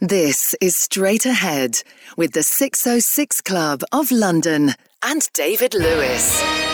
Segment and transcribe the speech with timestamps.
[0.00, 1.82] This is Straight Ahead
[2.16, 6.67] with the 606 Club of London and David Lewis.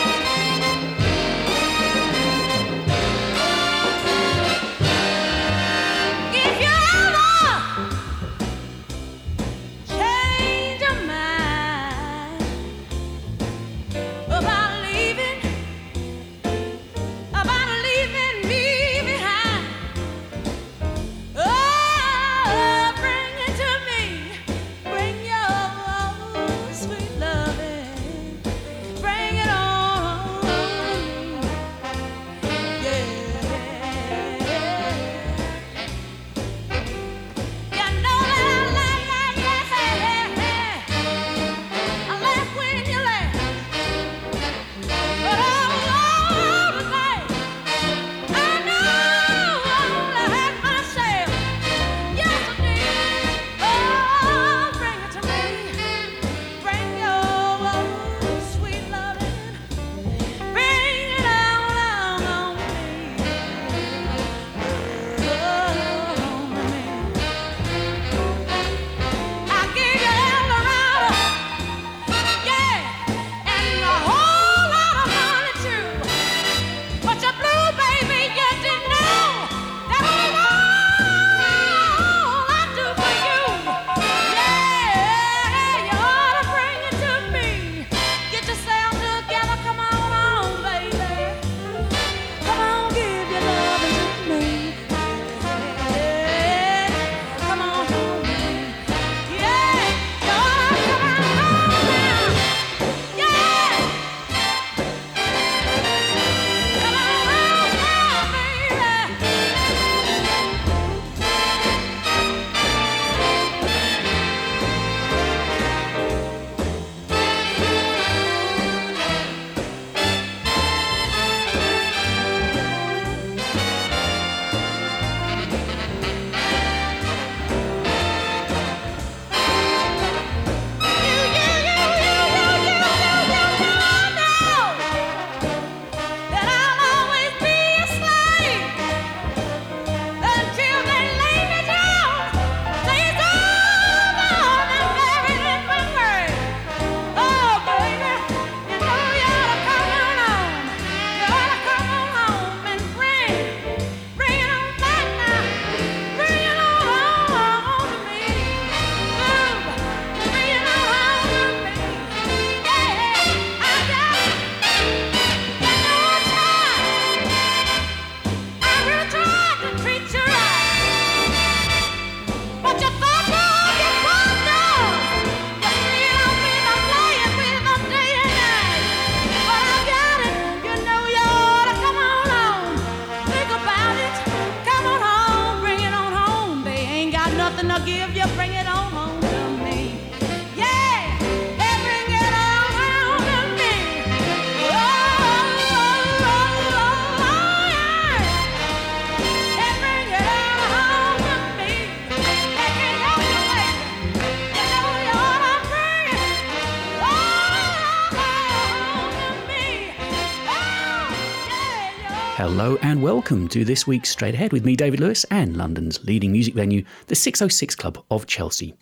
[213.15, 216.83] Welcome to this week's Straight Ahead with me, David Lewis, and London's leading music venue,
[217.07, 218.75] the 606 Club of Chelsea.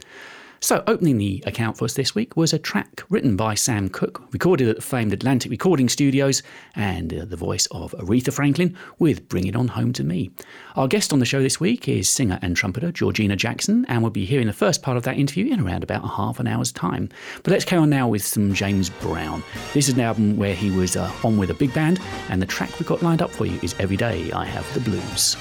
[0.63, 4.23] So, opening the account for us this week was a track written by Sam Cooke,
[4.31, 6.41] recorded at the famed Atlantic Recording Studios,
[6.73, 10.31] and uh, the voice of Aretha Franklin with Bring It On Home to Me.
[10.77, 14.11] Our guest on the show this week is singer and trumpeter Georgina Jackson, and we'll
[14.11, 16.71] be hearing the first part of that interview in around about a half an hour's
[16.71, 17.09] time.
[17.43, 19.43] But let's carry on now with some James Brown.
[19.73, 21.99] This is an album where he was uh, on with a big band,
[22.29, 24.79] and the track we've got lined up for you is Every Day I Have the
[24.79, 25.35] Blues.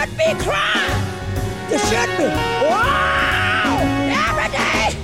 [0.00, 1.04] Should be crying.
[1.68, 2.24] There should be.
[2.24, 3.80] Wow!
[4.08, 4.96] Every day,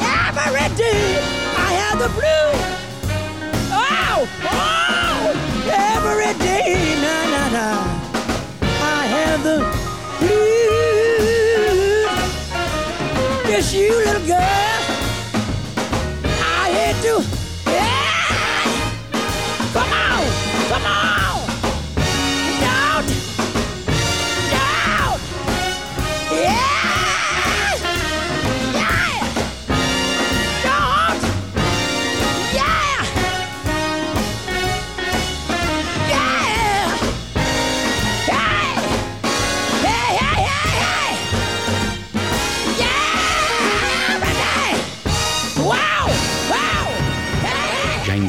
[0.00, 1.16] every day,
[1.56, 2.60] I have the blues.
[3.72, 5.32] Oh, oh!
[5.94, 7.66] Every day, na na na,
[8.82, 9.56] I have the
[10.20, 10.46] blues.
[13.48, 14.82] Yes, you little girl.
[16.44, 17.14] I hate to.
[17.70, 18.32] Yeah!
[19.72, 20.24] Come on,
[20.68, 21.05] come on!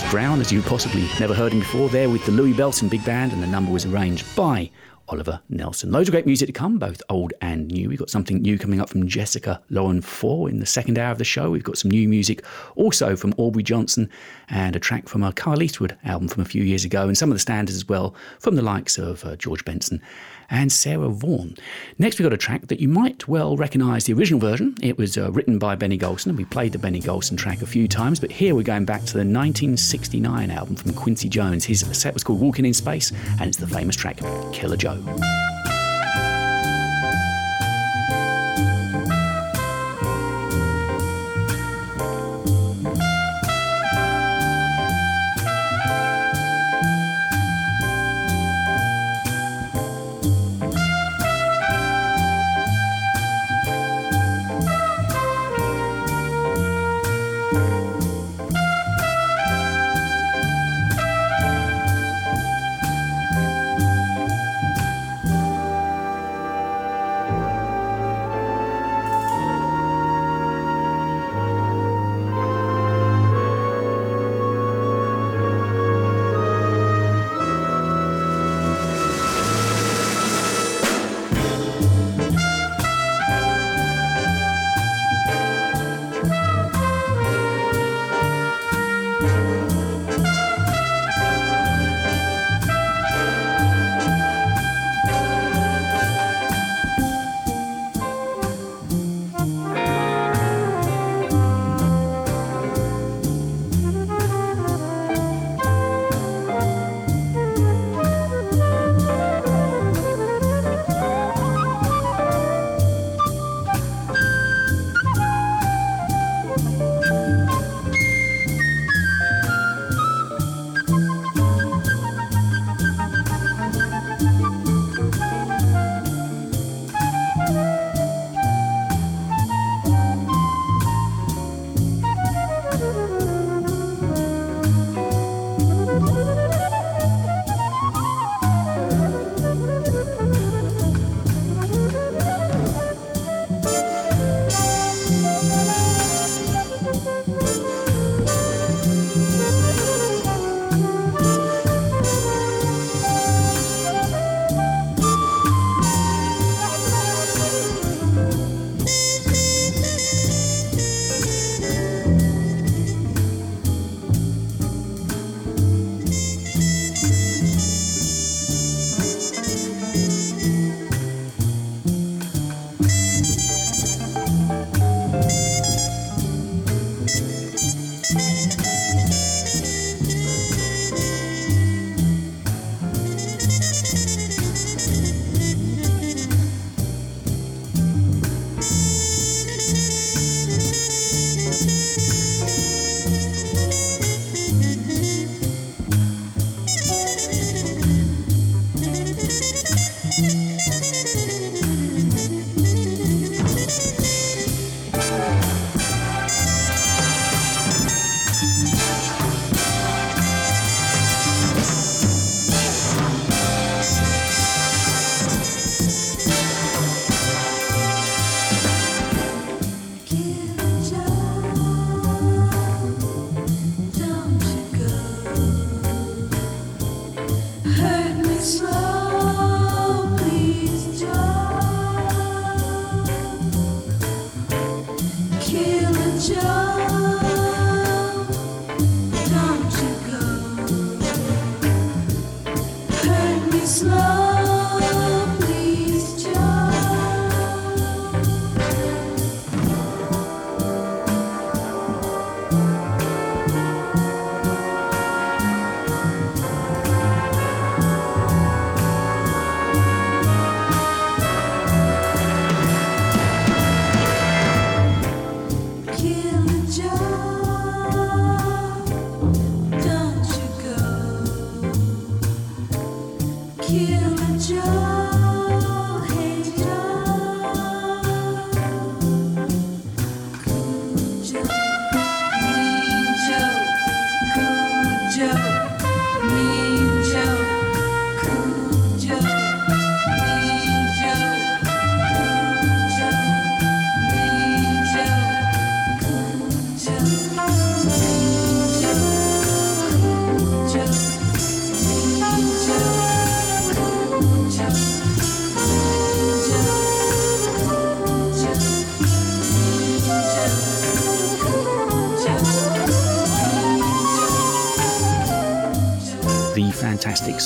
[0.10, 3.34] Brown, as you possibly never heard him before, there with the Louie Bellson Big Band,
[3.34, 4.72] and the number was arranged by
[5.10, 5.92] Oliver Nelson.
[5.92, 7.90] Loads of great music to come, both old and new.
[7.90, 11.18] We've got something new coming up from Jessica Lauren Four in the second hour of
[11.18, 11.52] the show.
[11.52, 12.46] We've got some new music
[12.76, 14.10] also from Aubrey Johnson
[14.50, 17.30] and a track from a Kyle Eastwood album from a few years ago, and some
[17.30, 20.02] of the standards as well from the likes of uh, George Benson
[20.50, 21.56] and Sarah Vaughan.
[21.98, 24.76] Next, we've got a track that you might well recognise the original version.
[24.82, 27.68] It was uh, written by Benny Golson, and we played the Benny Golson track a
[27.68, 31.66] few times, but here we're going back to the 1969 album from Quincy Jones.
[31.66, 34.18] His set was called Walking in Space, and it's the famous track
[34.54, 35.02] Killer Joe.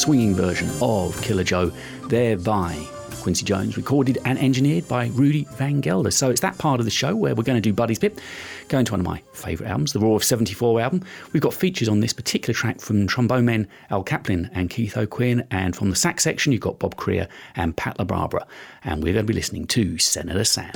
[0.01, 1.71] Swinging version of Killer Joe,
[2.07, 2.73] there by
[3.21, 6.09] Quincy Jones, recorded and engineered by Rudy Van Gelder.
[6.09, 8.19] So it's that part of the show where we're going to do Buddy's Bit,
[8.67, 11.03] going to one of my favourite albums, the Roar of 74 album.
[11.33, 15.45] We've got features on this particular track from trombone men Al Kaplan and Keith O'Quinn,
[15.51, 18.47] and from the sax section, you've got Bob Crea and Pat LaBarbera.
[18.83, 20.71] And we're going to be listening to Senator Sam.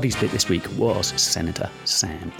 [0.00, 2.32] Buddy's bit this week was Senator Sam.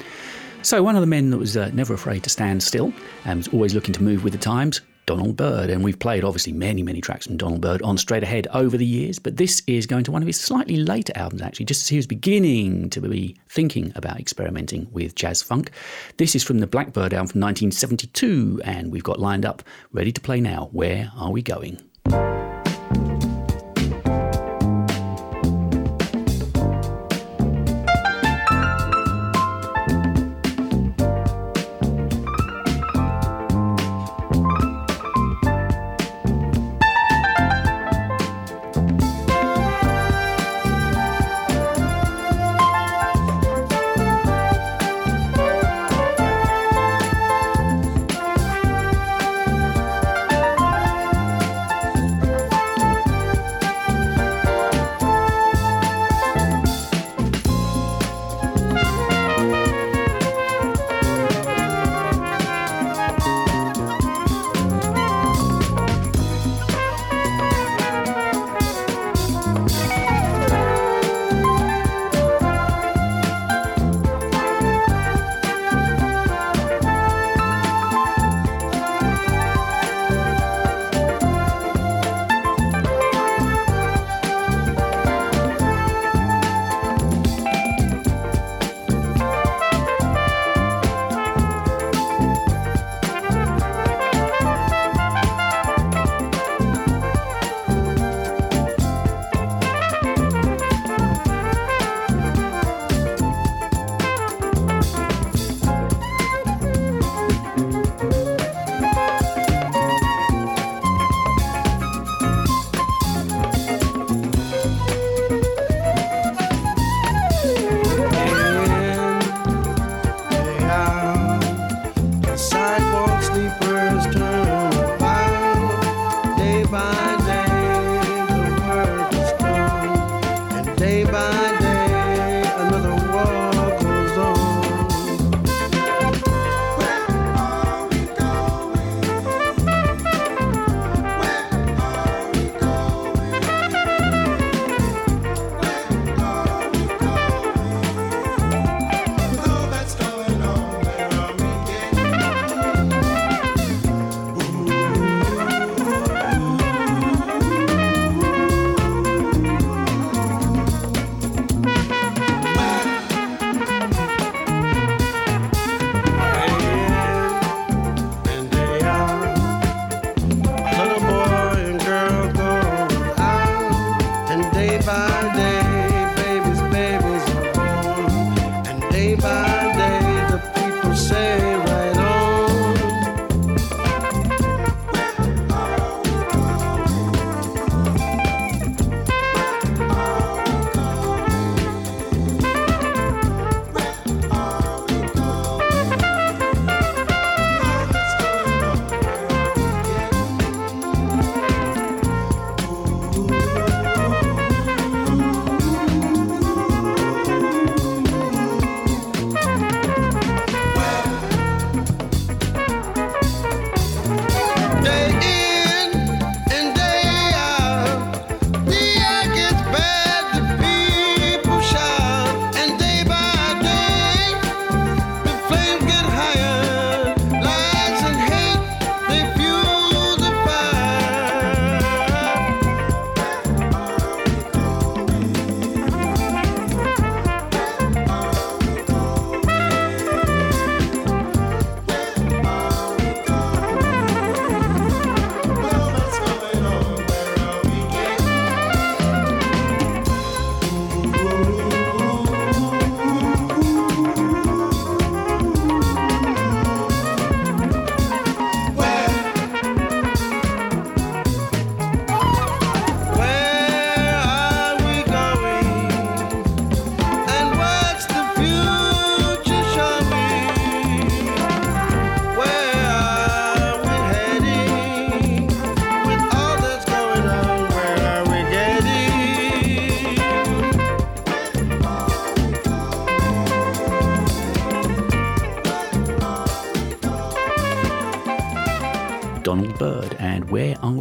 [0.62, 2.90] So, one of the men that was uh, never afraid to stand still
[3.27, 5.68] and was always looking to move with the times, Donald Byrd.
[5.68, 8.87] And we've played obviously many, many tracks from Donald Byrd on Straight Ahead over the
[8.87, 11.88] years, but this is going to one of his slightly later albums, actually, just as
[11.88, 15.70] he was beginning to be thinking about experimenting with jazz funk.
[16.16, 20.12] This is from the Black Byrd album from 1972, and we've got lined up ready
[20.12, 20.70] to play now.
[20.73, 21.79] Where are we going?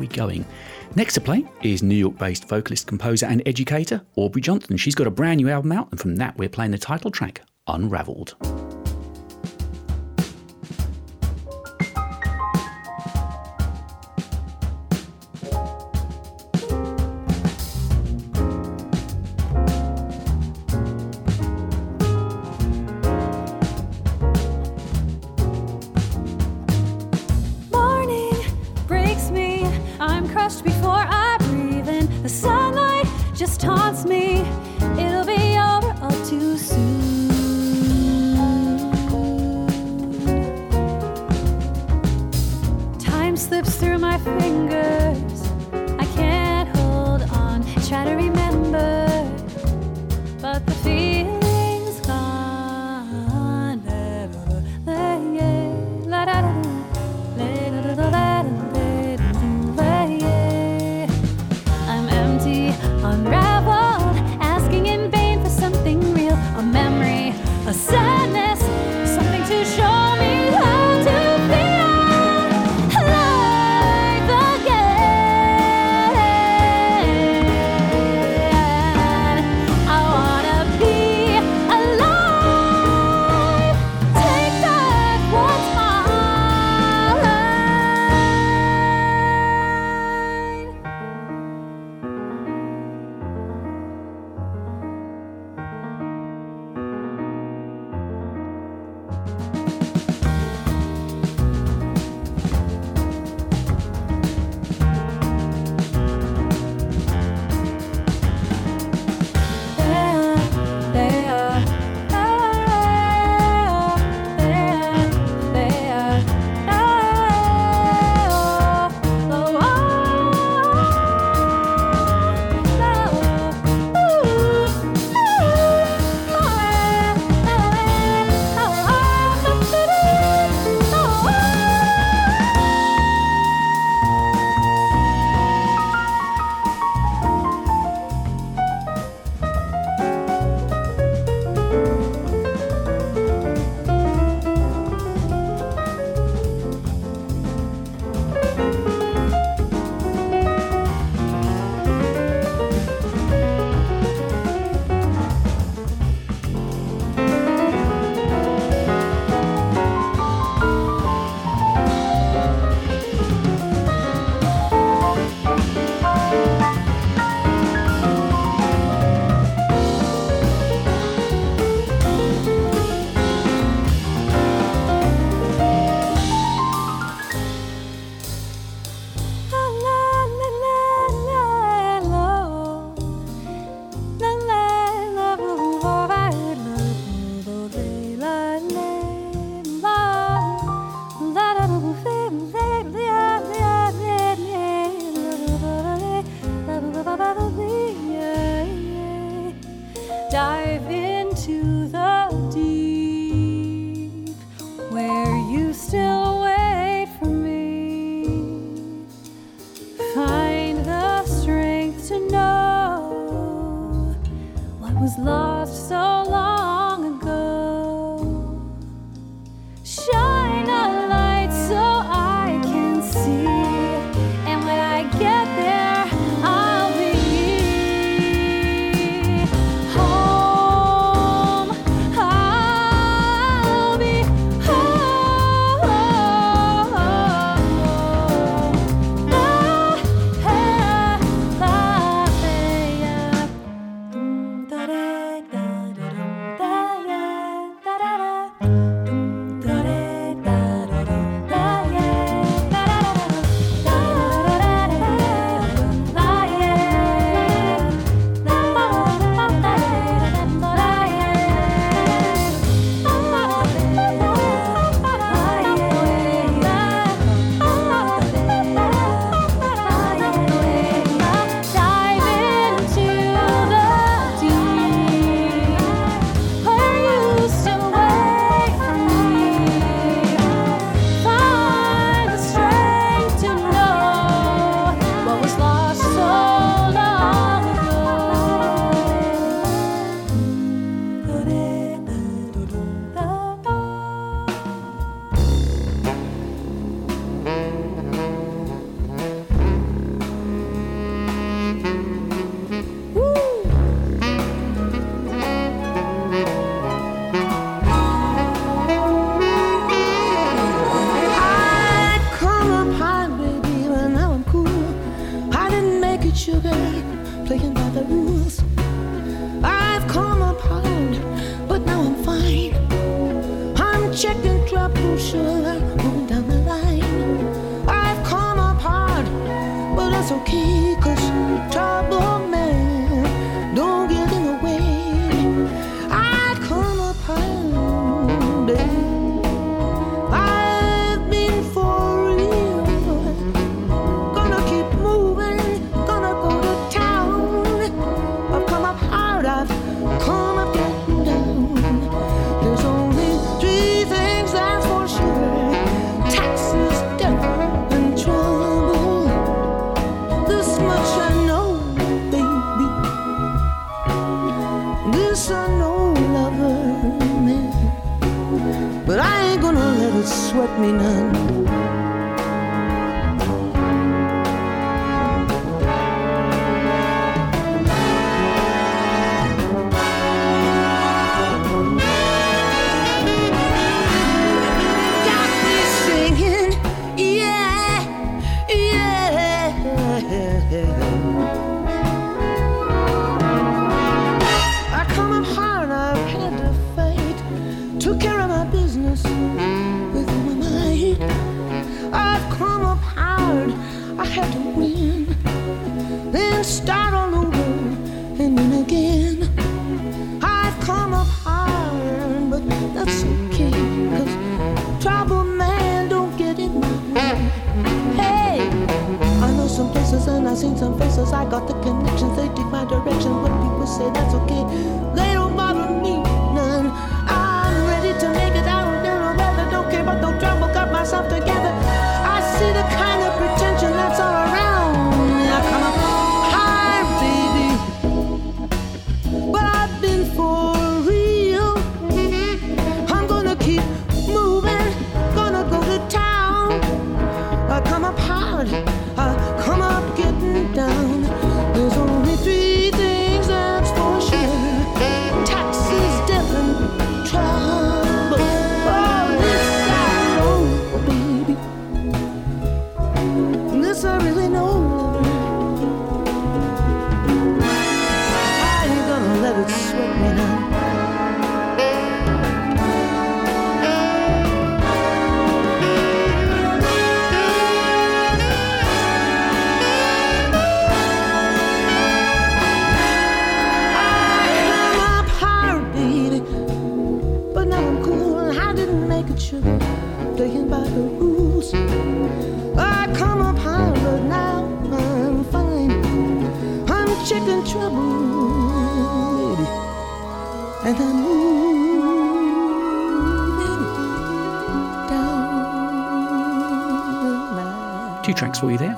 [0.10, 0.46] Going?
[0.96, 4.78] Next to play is New York based vocalist, composer, and educator Aubrey Johnson.
[4.78, 7.42] She's got a brand new album out, and from that, we're playing the title track,
[7.68, 8.36] Unraveled.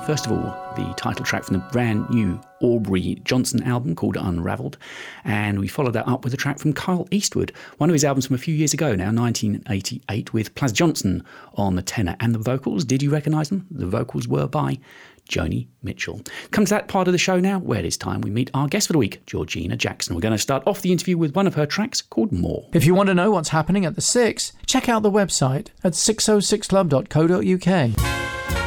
[0.06, 4.76] First of all, the title track from the brand new Aubrey Johnson album called Unraveled.
[5.24, 8.26] And we followed that up with a track from Kyle Eastwood, one of his albums
[8.26, 11.22] from a few years ago now, 1988, with Plas Johnson
[11.54, 12.16] on the tenor.
[12.18, 13.68] And the vocals, did you recognise them?
[13.70, 14.80] The vocals were by
[15.28, 16.20] Joni Mitchell.
[16.50, 18.66] Come to that part of the show now where it is time we meet our
[18.66, 20.16] guest for the week, Georgina Jackson.
[20.16, 22.66] We're going to start off the interview with one of her tracks called More.
[22.72, 25.92] If you want to know what's happening at the Six, check out the website at
[25.92, 28.61] 606club.co.uk.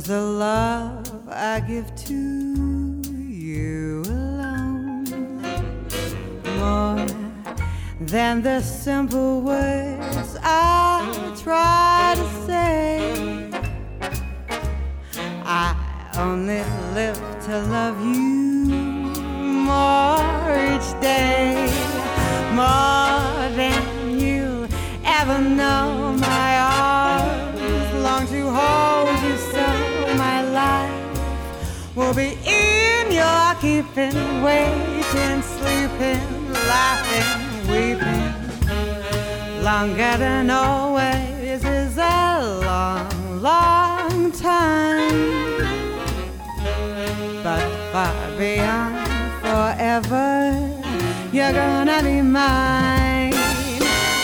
[0.00, 5.42] This is the love I give to you alone.
[6.58, 7.06] More
[8.00, 9.79] than the simple words
[47.42, 48.96] but far beyond
[49.40, 50.52] forever,
[51.32, 53.32] you're gonna be mine.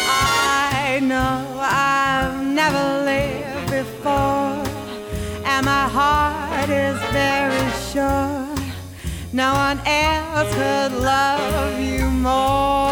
[0.08, 4.62] I know I've never lived before,
[5.44, 8.46] and my heart is very sure
[9.32, 12.85] no one else could love you more.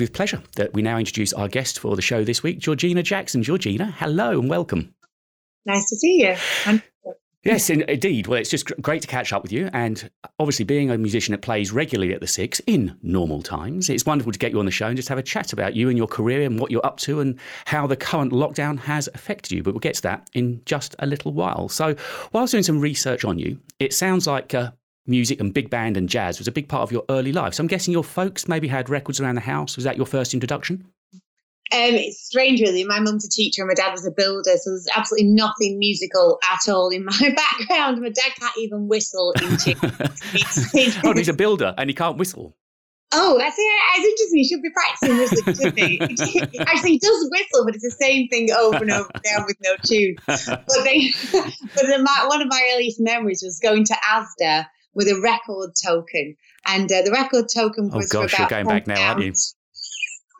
[0.00, 3.02] Is with pleasure that we now introduce our guest for the show this week, Georgina
[3.02, 3.42] Jackson.
[3.42, 4.94] Georgina, hello and welcome.
[5.66, 6.36] Nice to see you.
[6.66, 6.82] And
[7.42, 8.26] Yes, in, indeed.
[8.26, 9.70] Well, it's just great to catch up with you.
[9.72, 14.04] And obviously, being a musician that plays regularly at the Six in normal times, it's
[14.04, 15.96] wonderful to get you on the show and just have a chat about you and
[15.96, 19.62] your career and what you're up to and how the current lockdown has affected you.
[19.62, 21.70] But we'll get to that in just a little while.
[21.70, 21.94] So,
[22.30, 24.72] while I was doing some research on you, it sounds like uh,
[25.06, 27.54] music and big band and jazz was a big part of your early life.
[27.54, 29.76] So, I'm guessing your folks maybe had records around the house.
[29.76, 30.84] Was that your first introduction?
[31.72, 32.82] um, it's strange, really.
[32.82, 36.40] My mum's a teacher and my dad was a builder, so there's absolutely nothing musical
[36.52, 38.00] at all in my background.
[38.02, 39.32] My dad can't even whistle.
[40.34, 42.56] It's- oh, he's a builder and he can't whistle.
[43.12, 43.62] Oh, that's it.
[43.62, 44.38] It's interesting.
[44.38, 46.58] He should be practicing whistling, shouldn't he?
[46.60, 49.74] Actually, he does whistle, but it's the same thing over and over again with no
[49.84, 50.14] tune.
[50.26, 55.08] But they, but the, my, one of my earliest memories was going to Asda with
[55.08, 56.36] a record token,
[56.66, 59.24] and uh, the record token Oh, was gosh, for you're about going back now, aren't
[59.24, 59.32] you?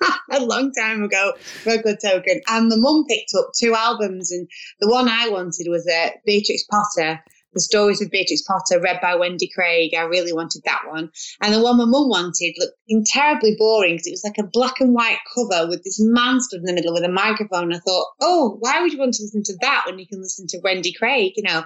[0.30, 1.34] a long time ago,
[1.66, 2.40] record token.
[2.48, 4.48] And the mum picked up two albums, and
[4.80, 7.20] the one I wanted was uh, Beatrix Potter,
[7.53, 9.92] The Stories of Beatrix Potter, read by Wendy Craig.
[9.94, 11.11] I really wanted that one.
[11.42, 14.80] And the one my mum wanted looked terribly boring because it was like a black
[14.80, 17.72] and white cover with this man stood in the middle with a microphone.
[17.74, 20.46] I thought, oh, why would you want to listen to that when you can listen
[20.48, 21.64] to Wendy Craig, you know?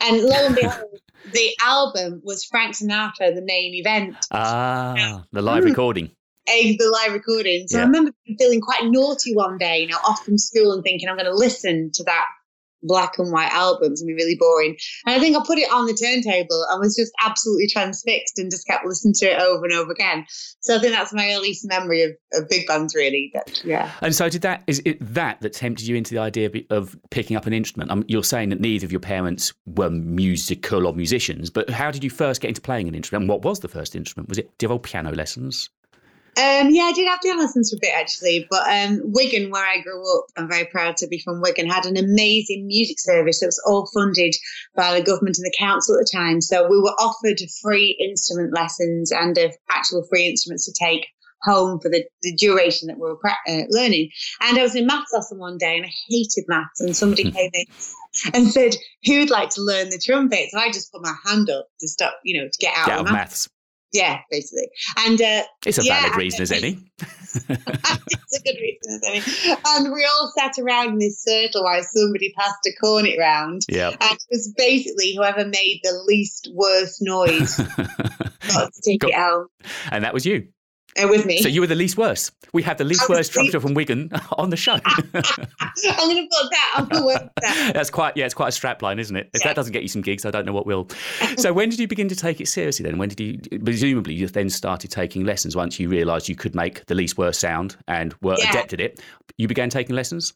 [0.00, 5.64] And lo and behold, the album was Frank Sinatra, the main event Ah, the live
[5.64, 5.66] Mm.
[5.66, 6.10] recording.
[6.46, 7.66] the live recording.
[7.68, 11.08] So I remember feeling quite naughty one day, you know, off from school and thinking
[11.08, 12.24] I'm going to listen to that
[12.82, 14.76] black and white albums and be really boring.
[15.06, 18.50] And I think I put it on the turntable and was just absolutely transfixed and
[18.50, 20.24] just kept listening to it over and over again.
[20.60, 23.32] So I think that's my earliest memory of, of big bands, really.
[23.64, 23.90] Yeah.
[24.00, 27.36] And so, did that is it that that tempted you into the idea of, picking
[27.36, 27.90] up an instrument?
[27.90, 32.04] Um, you're saying that neither of your parents were musical or musicians, but how did
[32.04, 33.22] you first get into playing an instrument?
[33.22, 34.28] And what was the first instrument?
[34.28, 35.70] Was it did you have piano lessons?
[36.36, 39.64] Um, yeah, I did have piano lessons for a bit actually, but um, Wigan, where
[39.64, 43.40] I grew up, I'm very proud to be from Wigan, had an amazing music service
[43.40, 44.34] that was all funded
[44.74, 46.42] by the government and the council at the time.
[46.42, 51.06] So we were offered free instrument lessons and uh, actual free instruments to take
[51.42, 54.10] home for the, the duration that we were uh, learning.
[54.42, 57.50] And I was in maths lesson one day and I hated maths, and somebody came
[57.54, 57.64] in
[58.34, 58.74] and said,
[59.06, 62.18] "Who'd like to learn the trumpet?" So I just put my hand up to stop,
[62.24, 63.14] you know, to get out Get of maths.
[63.14, 63.48] maths.
[63.92, 64.68] Yeah, basically.
[64.98, 66.78] And uh, It's a Yeah, valid reason as any.
[67.00, 69.58] it's a good reason, isn't it?
[69.66, 73.62] And we all sat around in this circle while somebody passed a cornet round.
[73.68, 73.90] yeah.
[73.90, 77.56] And it was basically whoever made the least worst noise
[78.48, 79.50] got to take it out
[79.90, 80.48] and that was you.
[81.02, 81.38] Uh, with me.
[81.42, 82.32] So you were the least worst.
[82.52, 84.78] We have the least worst trumpeter from Wigan on the show.
[84.84, 87.72] I'm going to put that on the website.
[87.74, 89.30] That's quite yeah, it's quite a strap line, isn't it?
[89.34, 89.48] If Yeah.
[89.50, 90.88] that doesn't get you some gigs, I don't know what will.
[91.36, 92.98] so when did you begin to take it seriously then?
[92.98, 96.84] When did you presumably you then started taking lessons once you realised you could make
[96.86, 98.50] the least worst sound and were Yeah.
[98.50, 99.00] adept at it?
[99.38, 100.32] You began taking lessons?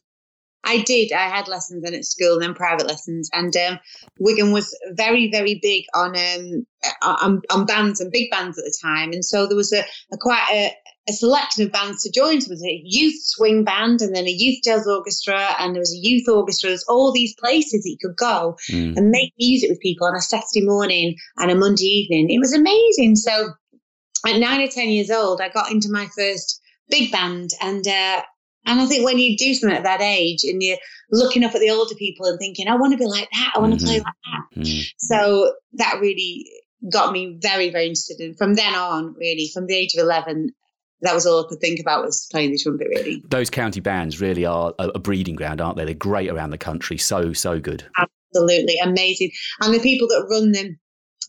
[0.63, 1.11] I did.
[1.11, 3.29] I had lessons then at school and then private lessons.
[3.33, 3.79] And um,
[4.19, 6.65] Wigan was very, very big on, um,
[7.01, 9.11] on on bands and big bands at the time.
[9.11, 9.83] And so there was a,
[10.13, 10.71] a quite a,
[11.09, 12.41] a selection of bands to join.
[12.41, 15.81] So there was a youth swing band and then a youth jazz orchestra and there
[15.81, 16.69] was a youth orchestra.
[16.69, 18.95] There's all these places that you could go Mm.
[18.97, 22.29] and make music with people on a Saturday morning and a Monday evening.
[22.29, 23.15] It was amazing.
[23.15, 23.49] So
[24.27, 28.21] at nine or ten years old, I got into my first big band, and uh,
[28.65, 30.77] and I think when you do something at that age, and you're
[31.11, 33.59] looking up at the older people and thinking, I want to be like that, I
[33.59, 34.03] want to play Mhm.
[34.03, 34.61] like that.
[34.61, 34.85] Mm.
[34.97, 36.49] So that really
[36.91, 38.19] got me very, very interested.
[38.19, 40.51] And from then on, really, from the age of eleven.
[41.03, 43.23] That was all I could think about was playing the trumpet, really.
[43.27, 45.83] Those county bands really are a breeding ground, aren't they?
[45.85, 46.99] They're great around the country.
[46.99, 47.83] So, so good.
[47.97, 49.31] Absolutely amazing.
[49.61, 50.79] And the people that run them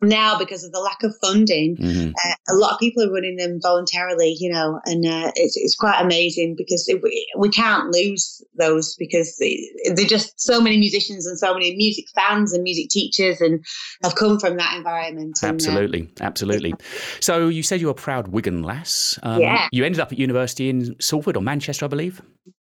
[0.03, 3.37] now because of the lack of funding, hmm uh, a lot of people are running
[3.37, 7.91] them voluntarily, you know, and uh, it's, it's quite amazing because it, we, we can't
[7.91, 12.63] lose those because they- they're just so many musicians and so many music fans and
[12.63, 13.65] music teachers and
[14.03, 15.39] have come from that environment.
[15.43, 16.75] and, uh, Absolutely, absolutely.
[17.21, 19.19] So you said you were a proud Wigan lass.
[19.23, 19.69] Um, Yeah.
[19.73, 22.21] You ended up at university in Salford or Manchester, I believe.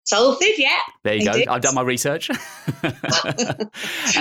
[0.06, 0.78] Salford, yeah.
[1.04, 1.34] There you go.
[1.34, 1.48] did.
[1.48, 2.30] I've done my research.
[2.84, 3.00] and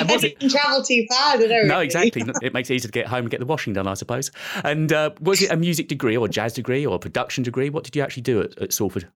[0.08, 0.40] was it?
[0.40, 1.62] travel too far, did I?
[1.66, 2.24] No, exactly.
[2.42, 4.30] It makes it easier to get home and get the washing done, I suppose.
[4.64, 7.68] And uh, was it a music degree or a jazz degree or a production degree?
[7.68, 9.08] What did you actually do at, at Salford?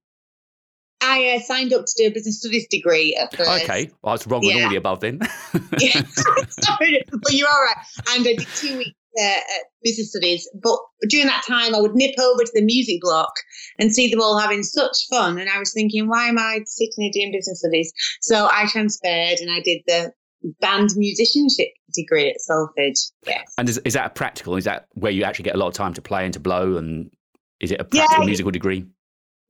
[1.01, 3.49] I uh, signed up to do a business studies degree at first.
[3.49, 5.21] Okay, I was wrong with all the above then.
[5.79, 6.03] Yeah.
[6.49, 7.77] Sorry, but you're all right.
[8.11, 9.43] And I did two weeks at
[9.83, 10.49] business studies.
[10.63, 10.79] But
[11.09, 13.33] during that time, I would nip over to the music block
[13.79, 15.39] and see them all having such fun.
[15.39, 17.93] And I was thinking, why am I sitting here doing business studies?
[18.21, 20.13] So I transferred and I did the
[20.61, 22.95] band musicianship degree at Salford.
[23.27, 23.55] Yes.
[23.59, 24.57] and is, is that a practical?
[24.57, 26.77] Is that where you actually get a lot of time to play and to blow?
[26.77, 27.11] And
[27.61, 28.27] is it a practical Yeah.
[28.27, 28.85] musical degree?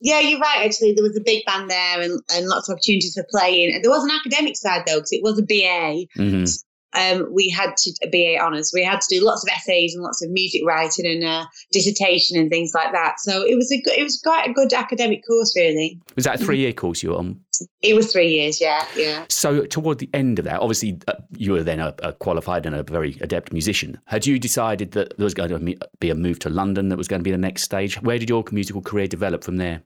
[0.01, 0.65] Yeah, you're right.
[0.65, 3.83] Actually, there was a big band there and, and lots of opportunities for playing.
[3.83, 6.07] There was an academic side though, because it was a BA.
[6.15, 6.45] hmm
[6.95, 8.73] um, we had to a BA honours.
[8.75, 12.39] We had to do lots of essays and lots of music writing and uh, dissertation
[12.39, 13.21] and things like that.
[13.21, 16.01] So it was a good, it was quite a good academic course, really.
[16.17, 17.41] Was that a three year course you were on?
[17.83, 19.25] It was three years, yeah, yeah.
[19.29, 22.75] So toward the end of that, obviously uh, you were then a, a qualified and
[22.75, 23.99] a very adept musician.
[24.07, 27.09] Had you decided that there was going to be a move to London that was
[27.09, 28.01] going to be the next stage?
[28.03, 29.83] Where did your musical career develop from there?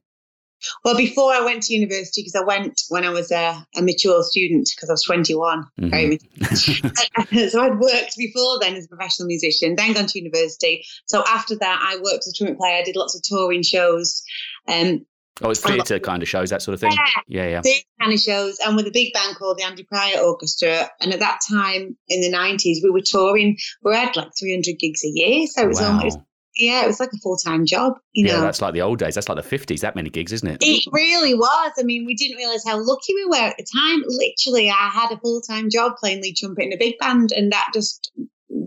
[0.84, 4.22] Well, before I went to university, because I went when I was a, a mature
[4.22, 5.90] student, because I was 21, Mhm.
[5.90, 6.18] very
[7.50, 10.84] so I'd worked before then as a professional musician, then gone to university.
[11.06, 12.76] So after that, I worked as a trumpet player.
[12.78, 14.22] I did lots of touring shows.
[14.68, 15.04] Um,
[15.40, 16.92] Oh, it's theatre kind of shows, that sort of thing.
[17.26, 17.60] Yeah, yeah.
[17.62, 20.90] big kind of shows and with a big band called the Andy Prior Orchestra.
[21.00, 23.56] And at that time in the 90s, we were touring.
[23.82, 25.46] We had like 300 gigs a year.
[25.48, 25.96] So it was, Wow.
[25.98, 26.18] almost,
[26.57, 28.40] yeah, it was like a full time job, you yeah, know.
[28.42, 29.14] that's like the old days.
[29.14, 30.59] That's like the 50s, that many gigs, isn't it?
[30.61, 31.72] It really was.
[31.78, 34.03] I mean, we didn't realize how lucky we were at the time.
[34.07, 37.53] Literally, I had a full time job playing lead trumpet in a big band, and
[37.53, 38.12] that just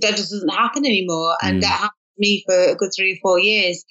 [0.02, 1.36] that just doesn't happen anymore.
[1.42, 1.62] And Mm.
[1.62, 3.84] that happened to me for a good three or four years.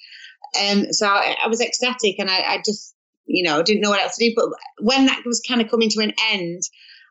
[0.61, 2.93] Um, so I, I was ecstatic, and I, I just
[3.25, 4.33] you know didn't know what else to do.
[4.35, 4.49] But
[4.81, 6.61] when that was kind of coming to an end,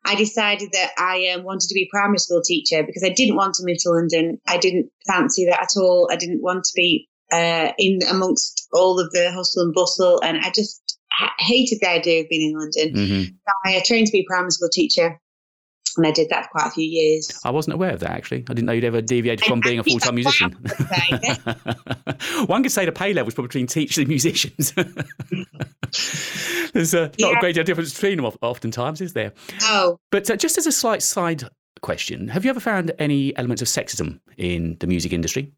[0.04, 3.36] I decided that I um, wanted to be a primary school teacher because I didn't
[3.36, 4.38] want to move to London.
[4.46, 6.08] I didn't fancy that at all.
[6.12, 10.38] I didn't want to be uh, in amongst all of the hustle and bustle, and
[10.38, 12.94] I just ha- hated the idea of being in London.
[12.94, 13.34] hmm
[13.66, 15.20] I uh, trained to be a primary school teacher,
[15.96, 17.38] and I did that for quite a few yees.
[17.44, 18.44] I wasn't aware of that actually.
[18.48, 20.52] I didn't know you'd ever deviated from being a full time musician.
[22.46, 24.72] One could say the pay levels probably between teachers and musicians.
[26.72, 29.32] There's uh, not a great deal of difference between them oftentimes, is there?
[29.62, 31.44] Oh, But uh, just as a slight side
[31.82, 35.52] question, have you ever found any elements of sexism in the music industry?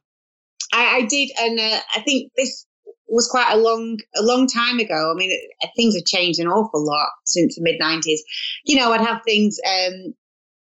[0.73, 2.67] I, I did, and uh, I think this
[3.09, 5.11] was quite a long, a long time ago.
[5.11, 8.19] I mean, it, things have changed an awful lot since the mid '90s.
[8.65, 9.59] You know, I'd have things.
[9.67, 10.15] Um,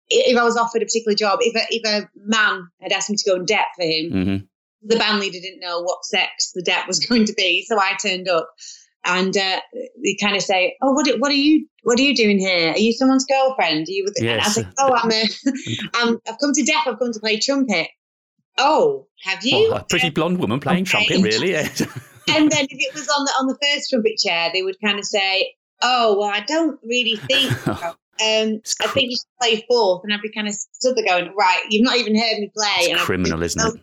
[0.10, 3.16] if I was offered a particular job, if a, if a man had asked me
[3.16, 4.38] to go in dep for him, hmm
[4.82, 7.98] the band leader didn't know what sex the dep was going to be, so I
[8.02, 8.50] turned up,
[9.04, 9.60] and uh,
[10.02, 11.68] they kind of say, "Oh, what, what are you?
[11.84, 12.72] What are you doing here?
[12.72, 13.88] Are you someone's girlfriend?
[13.90, 14.56] Are you?" With and I Yes.
[14.56, 15.26] like, "Oh, I'm a,
[15.96, 16.88] I'm, I've come to dep.
[16.88, 17.90] I've come to play trumpet."
[18.58, 19.74] Oh, have you?
[19.74, 21.06] a pretty blonde woman playing Okay.
[21.08, 21.56] trumpet, really?
[22.30, 24.98] And then if it was on the on the first trumpet chair, they would kind
[24.98, 27.52] of say, "Oh, well, I don't really think."
[28.22, 31.34] Um, I think you should play fourth, and I'd be kind of stood there going,
[31.38, 33.82] "Right, you've not even heard me play." It's and criminal, isn't it?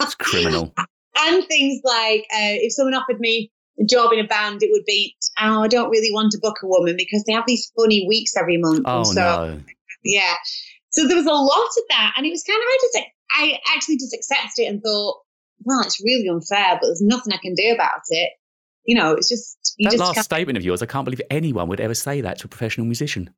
[0.00, 0.74] it's criminal.
[1.18, 3.50] and things like uh, if someone offered me
[3.80, 6.56] a job in a band, it would be, oh, I don't really want to book
[6.62, 8.82] a woman because they have these funny weeks every month.
[8.84, 9.60] Oh, and so, no.
[10.04, 10.34] yeah.
[10.90, 12.14] So there was a lot of that.
[12.16, 12.98] And it was kind of, I just,
[13.32, 15.20] I actually just accepted it and thought,
[15.64, 18.30] well, it's really unfair, but there's nothing I can do about it.
[18.84, 21.68] You know, it's just, you That just last statement of yours, I can't believe anyone
[21.68, 23.30] would ever say that to a professional musician.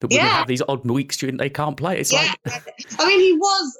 [0.00, 0.36] That women Yeah.
[0.36, 1.98] have these odd weeks during they can't play.
[1.98, 2.34] It's yeah.
[2.46, 2.64] like,
[3.00, 3.78] I mean, he was,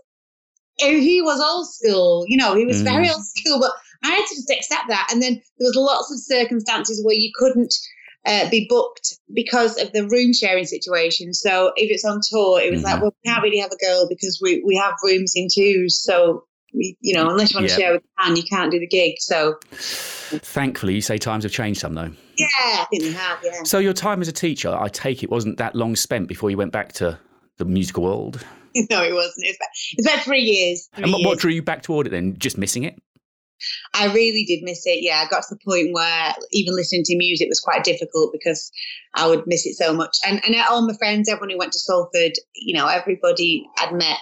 [0.78, 2.84] he was old school, you know, he was Mm.
[2.84, 3.70] very old school, but
[4.04, 5.08] I had to just accept that.
[5.12, 7.74] And then there was lots of circumstances where you couldn't
[8.26, 11.32] uh, be booked because of the room sharing situation.
[11.32, 13.02] So if it's on tour, it was like, Mhm.
[13.02, 16.02] well, we can't really have a girl because we, we have rooms in twos.
[16.02, 17.74] So, we, you know, unless you want Yeah.
[17.76, 19.14] to share with a man, you can't do the gig.
[19.18, 22.10] So, thankfully, you say times have changed some, though.
[22.36, 23.62] yeah, I think they have, yeah.
[23.64, 26.56] So your time as a teacher, I take it, wasn't that long spent before you
[26.56, 27.18] went back to
[27.56, 28.44] the musical world.
[28.90, 29.46] no, it wasn't.
[29.46, 30.88] It's about, it about three years.
[30.94, 32.36] Three And what, what drew you back toward it then?
[32.38, 33.00] Just missing it?
[33.94, 35.02] I really did miss it.
[35.02, 38.70] Yeah, I got to the point where even listening to music was quite difficult because
[39.14, 40.16] I would miss it so much.
[40.24, 44.16] And and all my friends, everyone who went to Salford, you know, everybody I'd met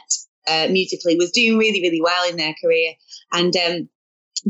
[0.49, 2.93] uh, musically was doing really, really well in their career
[3.33, 3.89] and um,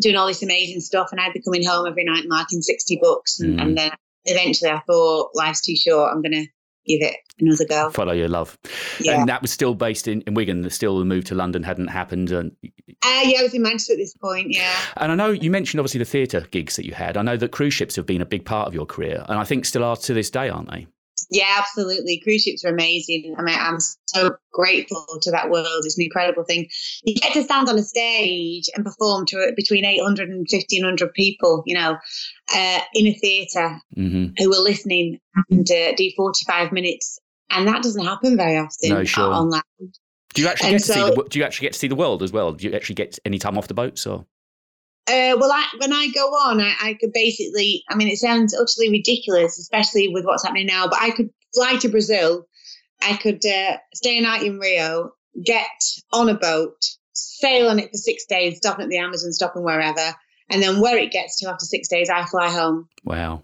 [0.01, 1.09] doing all this amazing stuff.
[1.13, 3.41] And I'd be coming home every night marking 60 books.
[3.41, 3.63] And, Mm.
[3.63, 3.91] and then
[4.25, 6.11] eventually I thought, life's too short.
[6.13, 6.47] I'm going to
[6.87, 7.91] give it another go.
[7.91, 8.57] Follow your love.
[9.01, 9.19] Yeah.
[9.21, 10.69] And that was still based in, in Wigan.
[10.71, 12.31] Still, the move to London hadn't happened.
[12.31, 14.49] And, Uh, yeah, I was in Manchester at this point.
[14.51, 14.77] Yeah.
[14.97, 17.17] and I know you mentioned obviously the theatre gigs that you had.
[17.17, 19.45] I know that cruise ships have been a big part of your career, and I
[19.45, 20.87] think still are to this day, aren't they?
[21.31, 22.21] Yeah, absolutely.
[22.23, 23.35] Cruise ships are amazing.
[23.39, 25.85] I mean, I'm so grateful to that world.
[25.85, 26.69] It's an incredible thing.
[27.05, 31.63] You get to stand on a stage and perform to between 800 and 1500 people,
[31.67, 31.97] you know,
[32.55, 35.19] uh, in a theatre hmm who are listening
[35.51, 37.19] and uh, do 45 minutes.
[37.51, 39.33] And that doesn't happen very often No, sure.
[39.33, 39.65] on land.
[40.35, 41.95] Do you actually And get to see the, Do you actually get to see the
[41.95, 42.53] world as well?
[42.53, 44.27] Do you actually get any time off the boats or?
[45.09, 48.55] Uh, well, I, when I go on, I, I could basically, I mean, it sounds
[48.55, 52.47] utterly ridiculous, especially with what's happening now, but I could fly to Brazil.
[53.01, 55.13] I could uh, stay a night in Rio,
[55.45, 55.71] get
[56.13, 60.15] on a boat, sail on it for six days, stopping at the Amazon, stopping wherever.
[60.49, 62.89] And then where it gets to after six days, I fly home.
[63.05, 63.43] Wow.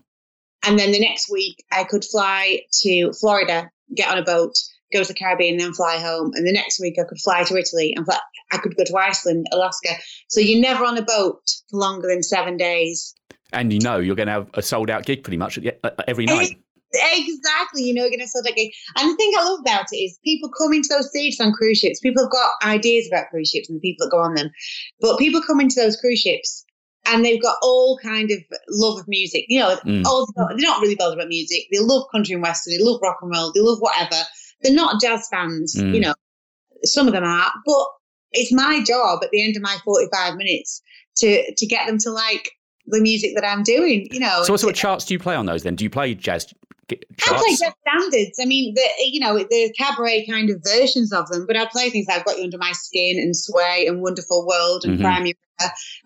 [0.64, 4.54] And then the next week, I could fly to Florida, get on a boat,
[4.92, 6.32] go to the Caribbean, then fly home.
[6.34, 8.18] And the next week, I could fly to Italy and fly,
[8.53, 9.90] I could go to Iceland, Alaska.
[10.28, 11.40] So you're never on a boat
[11.70, 13.14] for longer than seven days.
[13.53, 15.90] And you know you're going to have a sold out gig pretty much the, uh,
[16.07, 16.59] every night.
[16.94, 18.70] Exactly, you know, you're going to sell that gig.
[18.98, 21.78] And the thing I love about it is people come into those stages on cruise
[21.78, 22.00] ships.
[22.00, 24.50] People have got ideas about cruise ships and the people that go on them,
[25.00, 26.64] but people come into those cruise ships
[27.07, 28.38] and they've got all kind of
[28.68, 29.46] love of music.
[29.48, 30.05] You know, Mm.
[30.05, 31.62] all they're not really bothered about music.
[31.72, 32.74] They love country and western.
[32.76, 33.53] They love rock and roll.
[33.55, 34.22] They love whatever.
[34.62, 35.74] They're not jazz fans.
[35.76, 35.94] Mm.
[35.94, 36.14] You know,
[36.84, 37.86] some of them are, but
[38.33, 40.83] it's my job at the end of my 45 minutes
[41.16, 42.51] to to get them to like
[42.87, 44.09] the music that I'm doing.
[44.11, 45.76] You know, So what sort of charts do you play on those then?
[45.76, 46.47] Do you play jazz
[46.89, 47.43] g- I charts?
[47.43, 48.39] play jazz standards.
[48.41, 51.91] I mean, the you know the cabaret kind of versions of them, but I play
[51.91, 55.03] things like "Got You Under My Skin" and "Sway" and "Wonderful World" and Mhm.
[55.03, 55.37] "Crime River."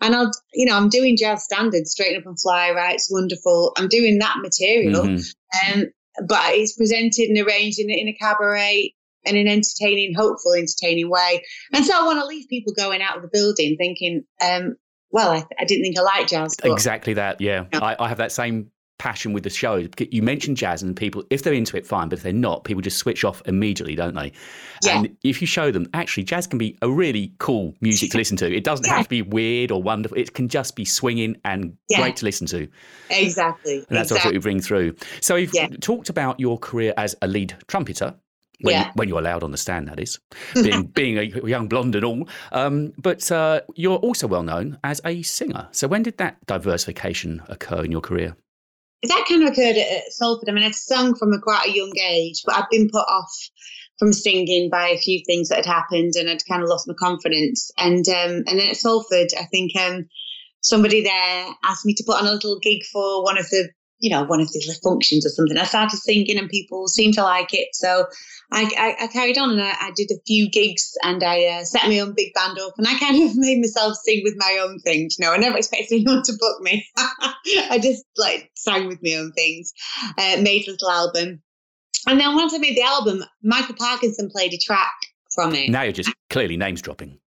[0.01, 2.93] and I'll you know I'm doing jazz standards, "Straighten Up and Fly," right?
[2.95, 3.71] It's wonderful.
[3.77, 5.33] I'm doing that material, Mhm.
[5.73, 5.85] um,
[6.27, 8.93] but it's presented and arranged in, in a cabaret
[9.27, 11.43] in an entertaining, hopeful, entertaining way.
[11.73, 14.75] And so I want to leave people going out of the building thinking, um,
[15.11, 17.39] well, I, I didn't think I liked jazz, but Exactly that.
[17.41, 17.79] Yeah, Yeah.
[17.79, 19.87] I, I have that same passion with the show.
[19.99, 22.09] You mentioned jazz, and people, if they're into it, fine.
[22.09, 24.31] But if they're not, people just switch off immediately, don't they?
[24.83, 24.97] Yeah.
[24.97, 28.37] And if you show them, actually, jazz can be a really cool music to listen
[28.37, 28.51] to.
[28.51, 28.95] It doesn't Yeah.
[28.97, 30.17] have to be weird or wonderful.
[30.17, 32.01] It can just be swinging and Yeah.
[32.01, 32.67] great to listen to.
[33.11, 34.29] exactly, And that's exactly.
[34.29, 34.95] what we bring through.
[35.21, 35.67] So you've Yeah.
[35.79, 38.15] talked about your career as a lead trumpeter.
[38.61, 38.91] When, Yeah.
[38.95, 40.19] when you're allowed on the stand, that is,
[40.55, 42.27] being being a young blonde and all.
[42.51, 45.67] Um, but uh, you're also well known as a singer.
[45.71, 48.35] So when did that diversification occur in your career?
[49.03, 50.49] that kind of occurred at, at Salford.
[50.49, 53.31] I mean, I'd sung from a quite a young age, but I'd been put off
[53.99, 56.95] from singing by a few things that had happened, and I'd kind of lost my
[56.97, 57.69] confidence.
[57.77, 60.07] And um, and then at Salford, I think um,
[60.61, 63.69] somebody there asked me to put on a little gig for one of the,
[63.99, 65.57] you know, one of the functions or something.
[65.57, 68.07] I started singing, and people seemed to like it, so.
[68.49, 71.65] I, I, I carried on and I, I did a few gigs and I uh,
[71.65, 74.59] set my own big band up and I kind of made myself sing with my
[74.63, 75.17] own things.
[75.19, 76.87] You know, I never expected anyone to book me.
[76.97, 79.73] I just like sang with my own things,
[80.17, 81.41] uh, made a little album.
[82.07, 84.95] And then once I made the album, Michael Parkinson played a track
[85.33, 85.69] from it.
[85.69, 87.19] Now you're just clearly names dropping.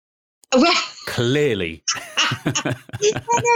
[0.55, 0.75] Well,
[1.07, 1.83] Clearly.
[1.95, 2.73] I know,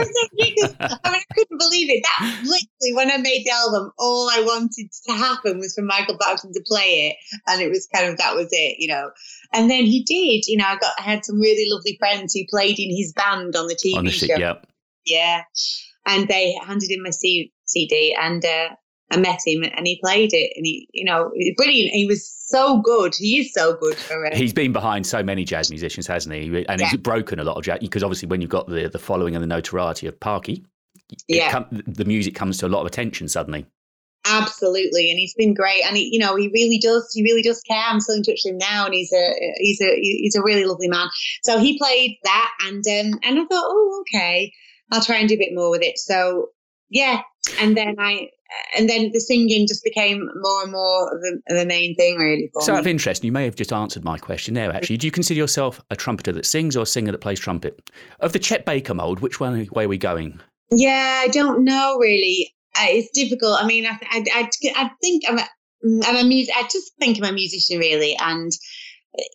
[0.01, 0.75] it's ridiculous.
[0.81, 2.03] I mean, I couldn't believe it.
[2.03, 6.17] That literally, when I made the album, all I wanted to happen was for Michael
[6.19, 7.17] Parkinson to play it,
[7.47, 9.11] and it was kind of that was it, you know.
[9.53, 10.51] And then he did.
[10.51, 13.55] You know, I got I had some really lovely friends who played in his band
[13.57, 14.37] on the TV Honestly, show.
[14.39, 14.55] yeah.
[15.05, 15.43] Yeah.
[16.07, 18.69] And they handed in my C- CD and uh,
[19.13, 21.91] I met him and he played it and he, you know, brilliant.
[21.95, 23.15] He was so good.
[23.15, 24.35] He is so good it.
[24.35, 26.65] He's been behind so many jazz musicians, hasn't he?
[26.69, 26.89] And Yeah.
[26.89, 29.43] he's broken a lot of jazz because obviously when you've got the, the following and
[29.43, 30.65] the notoriety of Parky,
[31.29, 31.51] Yeah.
[31.51, 33.67] come, the music comes to a lot of attention suddenly.
[34.27, 35.11] Absolutely.
[35.11, 35.85] And he's been great.
[35.85, 37.85] And he, you know, he really does, he really does care.
[37.89, 40.65] I'm still in touch with him now and he's a, he's a, he's a really
[40.65, 41.09] lovely man.
[41.43, 44.53] So he played that and, um, and I thought, oh, okay,
[44.93, 45.99] I'll try and do a bit more with it.
[45.99, 46.51] So
[46.93, 47.23] yeah.
[47.61, 48.29] And then I,
[48.77, 52.51] and then the singing just became more and more of the, the main thing really
[52.53, 52.93] for So, out of me.
[52.93, 54.71] interest, you may have just answered my question there.
[54.73, 57.91] Actually, do you consider yourself a trumpeter that sings or a singer that plays trumpet?
[58.21, 60.41] Of the Chet Baker mold, which one way are we going?
[60.71, 62.55] Yeah, I don't know really.
[62.79, 63.59] Uh, it's difficult.
[63.63, 65.49] I mean, I, I, I, I think I'm a,
[66.07, 66.55] I'm a music.
[66.57, 68.53] I just think I'm a musician really, and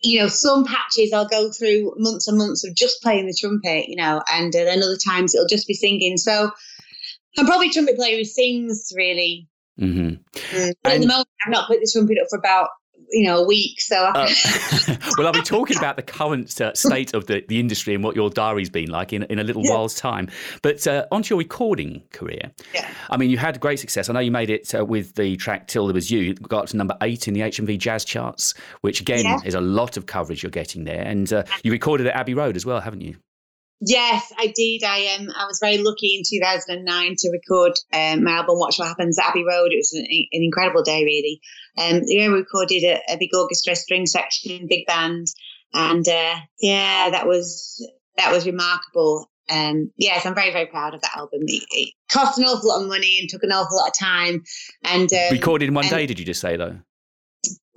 [0.02, 3.88] you know, some patches I'll go through months and months of just playing the trumpet,
[3.88, 6.16] you know, and uh, then other times it'll just be singing.
[6.16, 6.50] So
[7.36, 9.48] I'm probably a trumpet player who sings really.
[9.78, 10.08] hmm
[10.50, 10.72] Mm.
[10.82, 12.68] But at the moment, I've not put the trumpet up for about
[13.10, 13.80] you know, a week.
[13.80, 14.28] So Uh,
[15.16, 18.14] well, I'll be talking about the current uh, state of the, the industry and what
[18.14, 19.72] your diary's been like in, in a little Yeah.
[19.72, 20.28] while's time.
[20.62, 22.50] But uh, onto your recording career.
[22.74, 22.86] Yeah.
[23.08, 24.10] I mean, you had great success.
[24.10, 26.20] I know you made it uh, with the track Till There Was You.
[26.20, 28.52] You got to number eight in the HMV Jazz charts,
[28.82, 29.38] which again Yeah.
[29.42, 31.00] is a lot of coverage you're getting there.
[31.00, 33.16] And uh, you recorded at Abbey Road as well, haven't you?
[33.80, 34.82] Yes, I did.
[34.82, 38.88] I um, I was very lucky in 2009 to record um, my album "Watch What
[38.88, 39.70] Happens" at Abbey Road.
[39.70, 41.40] It was an, an incredible day, really.
[41.78, 45.28] Um, yeah, we recorded a, a big orchestra, string section, big band,
[45.72, 49.30] and uh, yeah, that was that was remarkable.
[49.48, 51.42] Um, yes, I'm very very proud of that album.
[51.46, 54.42] It, it cost an awful lot of money and took an awful lot of time.
[54.82, 56.78] And um, recorded in one and- day, did you just say, though?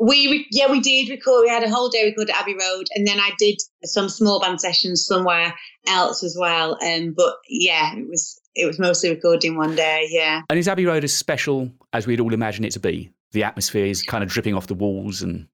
[0.02, 1.43] we re- yeah we did record.
[1.43, 4.41] We had a whole day record at Abbey Road, and then I did some small
[4.41, 5.54] band sessions somewhere
[5.88, 6.78] else as well.
[6.84, 10.08] Um, but yeah, it was it was mostly recording one day.
[10.10, 13.12] Yeah, And is Abbey Road as special as we'd all imagine it to be?
[13.32, 15.48] The atmosphere is kind of dripping off the walls and.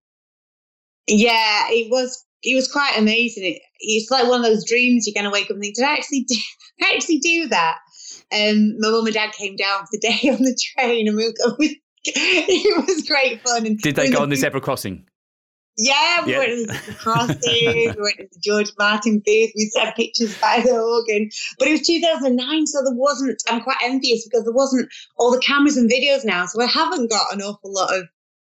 [1.07, 3.43] yeah, it was it was quite amazing.
[3.43, 5.85] It, it's like one of those dreams you're going to wake up and think, did
[5.85, 6.35] I actually do,
[6.83, 7.77] I actually do that?
[8.31, 11.33] Um, my mum and dad came down for the day on the train, and we,
[11.59, 13.65] we it was great fun.
[13.65, 15.05] And Did they go on the zebra crossing?
[15.77, 16.37] Yeah, we Yeah.
[16.39, 17.39] went to the crossing,
[17.95, 21.29] we went to the George Martin booth, we sent pictures by the organ.
[21.59, 25.39] But it was 2009, so there wasn't, I'm quite envious because there wasn't all the
[25.39, 28.05] cameras and videos now, so I haven't got an awful lot of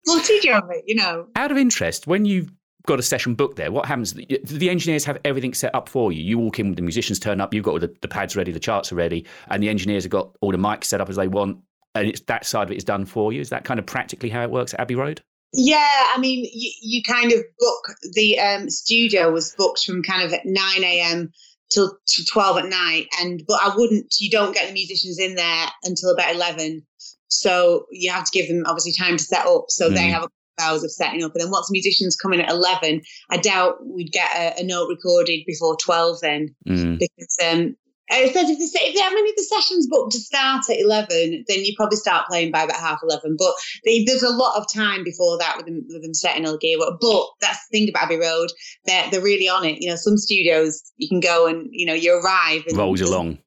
[0.07, 1.27] footage of it, you know.
[1.35, 2.51] Out of interest, when you've
[2.87, 4.13] got a session booked there, what happens?
[4.13, 6.23] The engineers have everything set up for you?
[6.23, 8.59] You walk in, the musicians turn up, you've got all the, the pads ready, the
[8.59, 11.27] charts are ready, and the engineers have got all the mics set up as they
[11.27, 11.59] want,
[11.93, 13.39] and it's that side of it is done for you.
[13.41, 15.21] Is that kind of practically how it works at Abbey Road?
[15.53, 20.23] Yeah, I mean, you, you kind of book the um, studio was booked from kind
[20.23, 21.31] of at 9 a.m.
[21.71, 23.07] till to 12 at night.
[23.19, 26.85] And, but I wouldn't, you don't get the musicians in there until about 11.
[27.29, 29.65] So you have to give them obviously time to set up.
[29.69, 30.11] So they Mm.
[30.11, 31.33] have a couple hours of setting up.
[31.33, 34.63] And then once the musicians come in at 11, I doubt we'd get a, a
[34.63, 36.99] note recorded before 12 then Mm.
[36.99, 37.75] because um,
[38.11, 40.19] Uh, it says if, the, se- if they have many of the sessions booked to
[40.19, 43.35] start at 11, then you probably start playing by about half 11.
[43.37, 43.53] But
[43.85, 46.57] they, there's a lot of time before that with them, with them setting all the
[46.57, 46.97] gear up.
[46.99, 48.49] But that's the thing about Abbey Road,
[48.85, 49.81] they're, they're really on it.
[49.81, 52.63] You know, some studios, you can go and, you know, you arrive.
[52.67, 53.37] And Rolls along.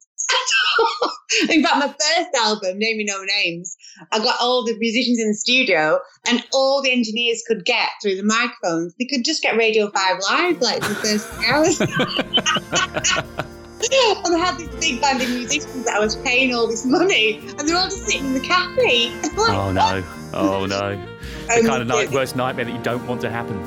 [1.51, 3.77] in fact, my first album, Name Me No Names,
[4.13, 5.99] I got all the musicians in the studio
[6.29, 8.95] and all the engineers could get through the microphones.
[8.99, 11.29] They could just get Radio 5 live like the first
[13.35, 13.47] hours.
[14.25, 17.39] and I had this big band of musicians that I was paying all this money,
[17.59, 19.13] and they're all just sitting in the cafe.
[19.39, 20.03] Oh no!
[20.35, 21.01] Oh no!
[21.49, 23.59] The Um, kind of night, worst nightmare that you don't want to happen.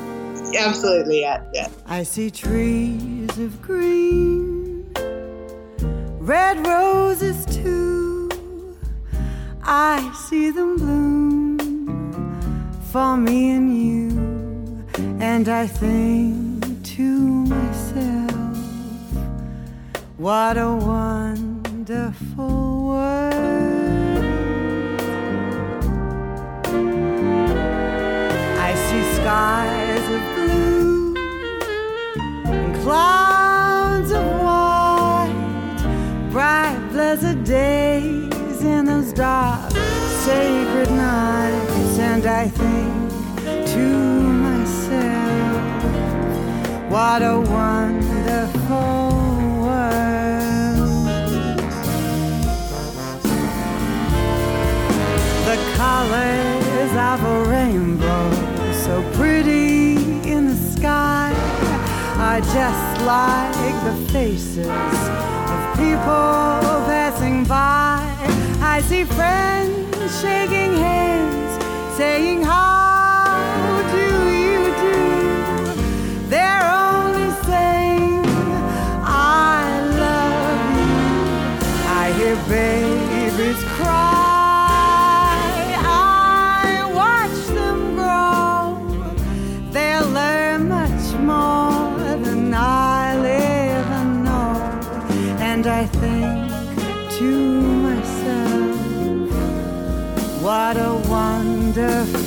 [0.58, 1.68] Absolutely, yeah, yeah.
[1.86, 4.90] I see trees of green,
[6.20, 8.30] red roses too.
[9.64, 11.58] I see them bloom
[12.92, 14.86] for me and you,
[15.20, 18.15] and I think to myself,
[20.26, 22.56] what a wonderful
[22.88, 23.36] world.
[28.58, 31.16] I see skies of blue
[32.46, 39.70] and clouds of white, bright, blessed days in those dark,
[40.26, 43.12] sacred nights, and I think
[43.74, 43.88] to
[44.48, 45.84] myself,
[46.90, 49.05] what a wonderful
[57.24, 58.32] a rainbow,
[58.74, 59.96] so pretty
[60.30, 61.32] in the sky,
[62.18, 68.04] are just like the faces of people passing by.
[68.60, 71.64] I see friends shaking hands,
[71.96, 74.08] saying, How do
[74.44, 76.30] you do?
[76.30, 78.26] They're only saying,
[79.04, 79.62] I
[80.04, 80.96] love you.
[81.88, 82.36] I hear
[101.10, 102.25] wonderful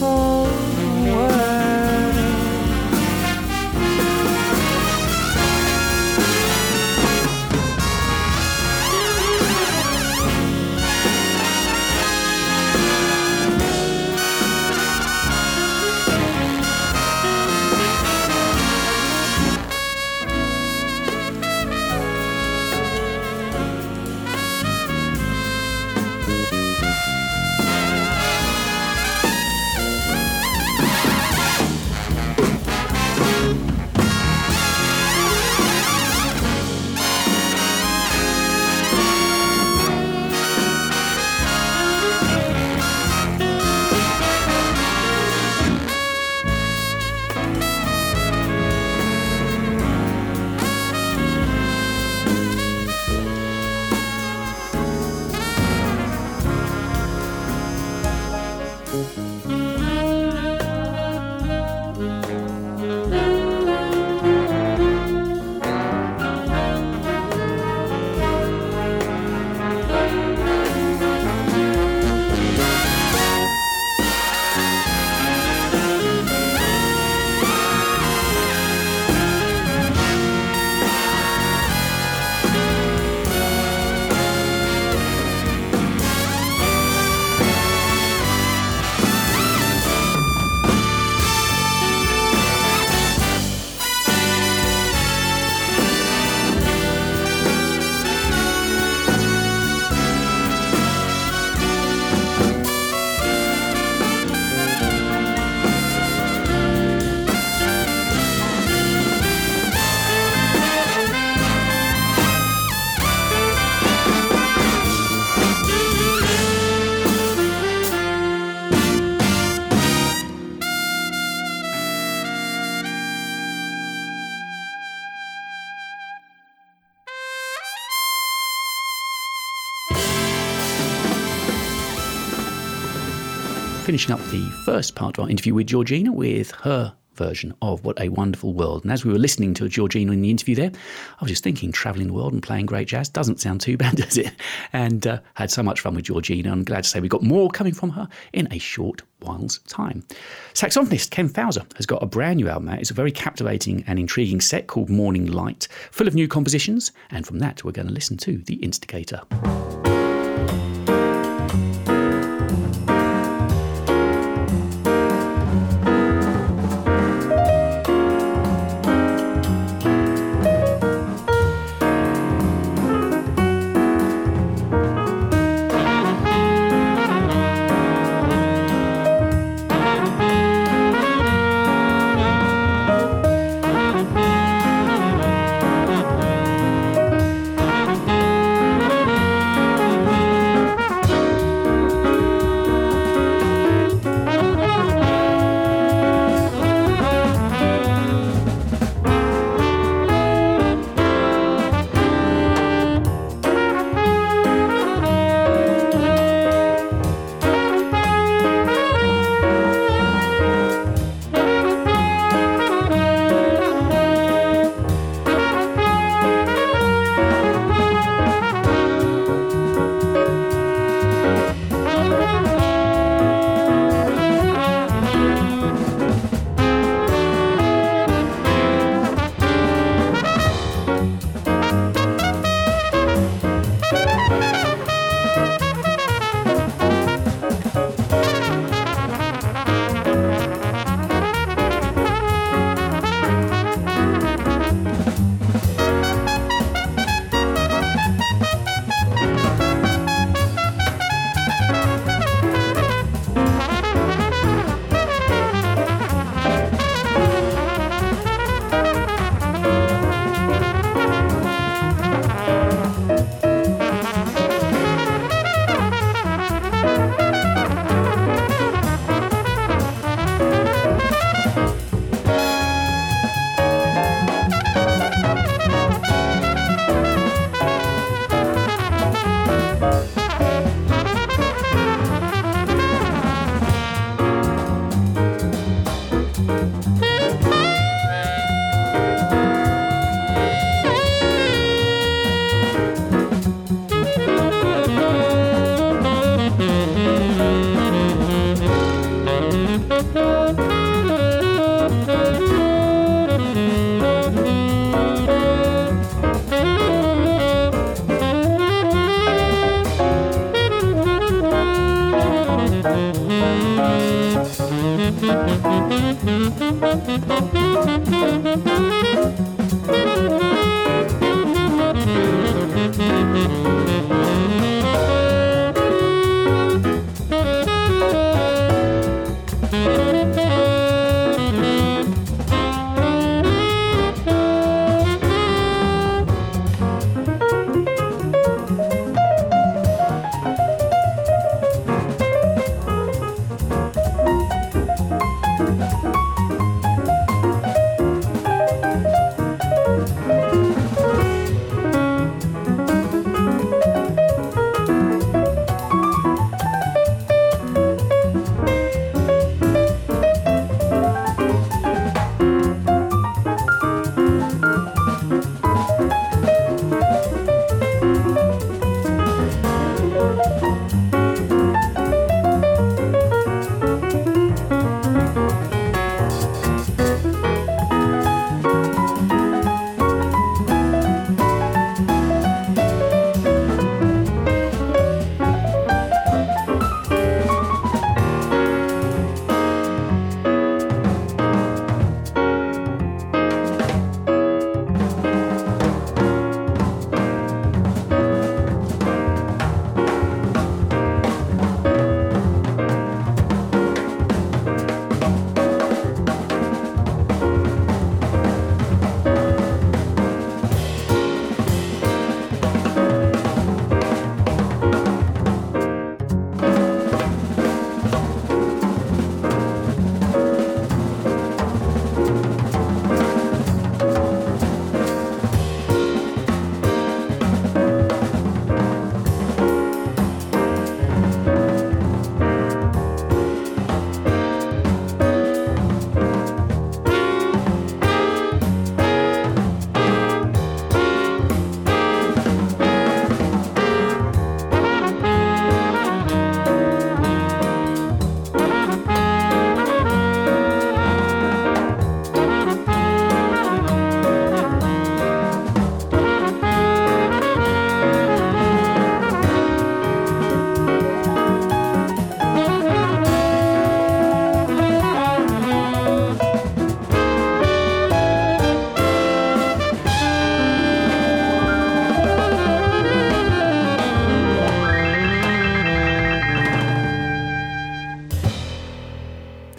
[133.89, 137.99] finishing up the first part of our interview with Georgina with her version of What
[137.99, 138.83] a Wonderful World.
[138.83, 141.73] And as we were listening to Georgina in the interview there, I was just thinking
[141.73, 144.31] travelling the world and playing great jazz doesn't sound too bad, does it?
[144.75, 146.53] And uh, had so much fun with Georgina.
[146.53, 150.05] I'm glad to say we've got more coming from her in a short while's time.
[150.53, 152.81] Saxophonist Ken Fowler has got a brand new album out.
[152.81, 156.93] It's a very captivating and intriguing set called Morning Light, full of new compositions.
[157.11, 159.23] And from that, we're going to listen to The Instigator.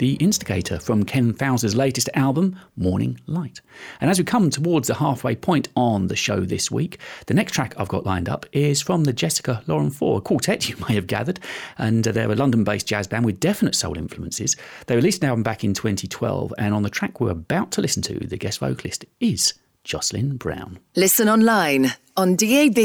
[0.00, 3.60] The Instigator from Ken Fowler's latest album, Morning Light.
[4.00, 7.52] And as we come towards the halfway point on the show this week, the next
[7.52, 11.06] track I've got lined up is from the Jessica Lauren Four, quartet you may have
[11.06, 11.38] gathered.
[11.76, 14.56] And uh, they're a London based jazz band with definite soul influences.
[14.86, 18.00] They released an album back in 2012, and on the track we're about to listen
[18.04, 19.52] to, the guest vocalist is
[19.84, 20.78] Jocelyn Brown.
[20.96, 22.78] Listen online, on DAB,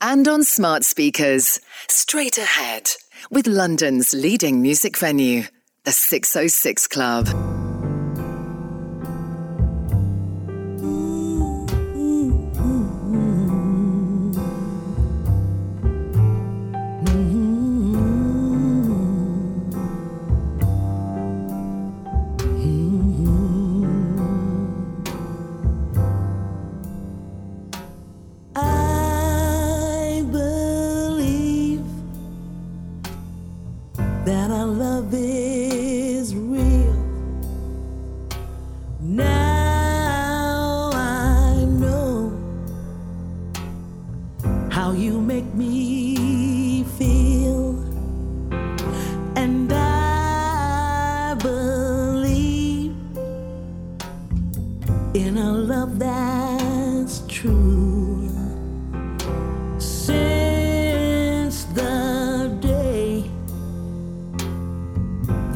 [0.00, 1.60] and on smart speakers.
[1.86, 2.90] Straight ahead
[3.30, 5.44] with London's leading music venue,
[5.86, 7.65] the 606 Club.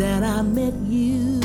[0.00, 1.39] That I met you,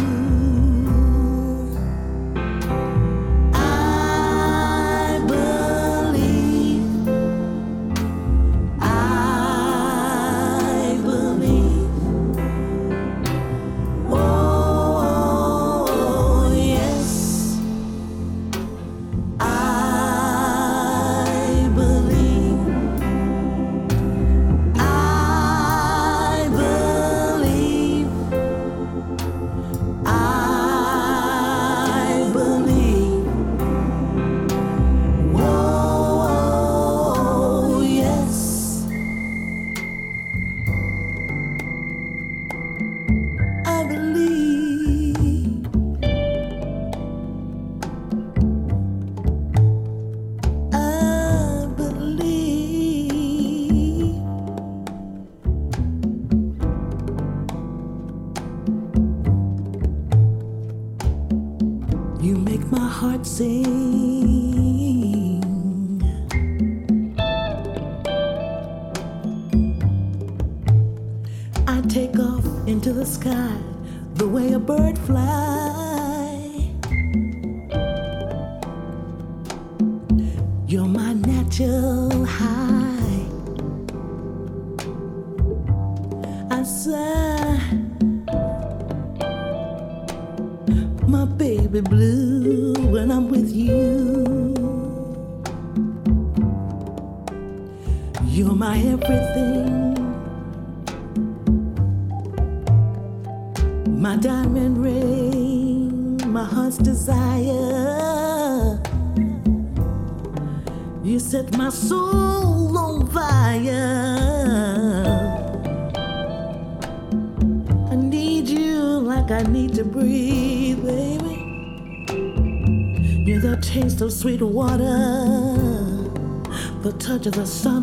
[127.27, 127.74] of the sun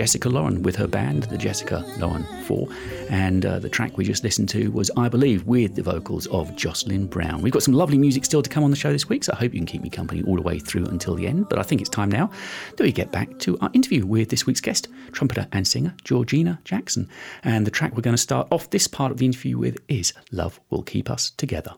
[0.00, 2.68] Jessica Lauren with her band, the Jessica Lauren Four.
[3.10, 6.56] And uh, the track we just listened to was I Believe with the vocals of
[6.56, 7.42] Jocelyn Brown.
[7.42, 9.36] We've got some lovely music still to come on the show this week, so I
[9.36, 11.50] hope you can keep me company all the way through until the end.
[11.50, 12.30] But I think it's time now
[12.78, 16.58] that we get back to our interview with this week's guest, trumpeter and singer Georgina
[16.64, 17.06] Jackson.
[17.44, 20.14] And the track we're going to start off this part of the interview with is
[20.32, 21.74] Love Will Keep Us Together.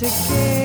[0.00, 0.59] together.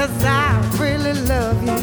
[0.00, 1.79] Cause I really love you.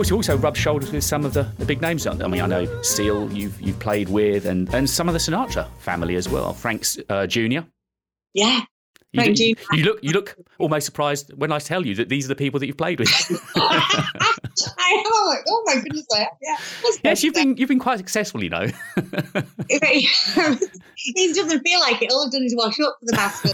[0.00, 2.06] Course, you also rub shoulders with some of the, the big names.
[2.06, 5.68] I mean, I know Seal, you've you've played with, and, and some of the Sinatra
[5.80, 6.54] family as well.
[6.54, 7.60] Frank's uh, Jr.
[8.32, 8.62] Yeah.
[9.12, 9.74] You, Frank do- Jr.
[9.74, 12.58] you look you look almost surprised when I tell you that these are the people
[12.60, 13.10] that you've played with.
[13.56, 15.04] I am.
[15.04, 16.28] I'm like, oh my goodness, I am.
[16.40, 16.49] Yeah.
[17.10, 18.66] Yes, you've been you've been quite successful, you know.
[19.68, 20.08] he
[21.32, 22.10] doesn't feel like it.
[22.12, 23.46] All I've done is wash up for the past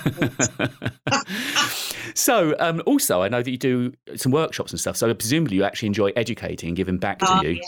[2.14, 4.96] so, um, also, I know that you do some workshops and stuff.
[4.96, 7.50] So, presumably, you actually enjoy educating and giving back to Oh, you.
[7.50, 7.62] yeah.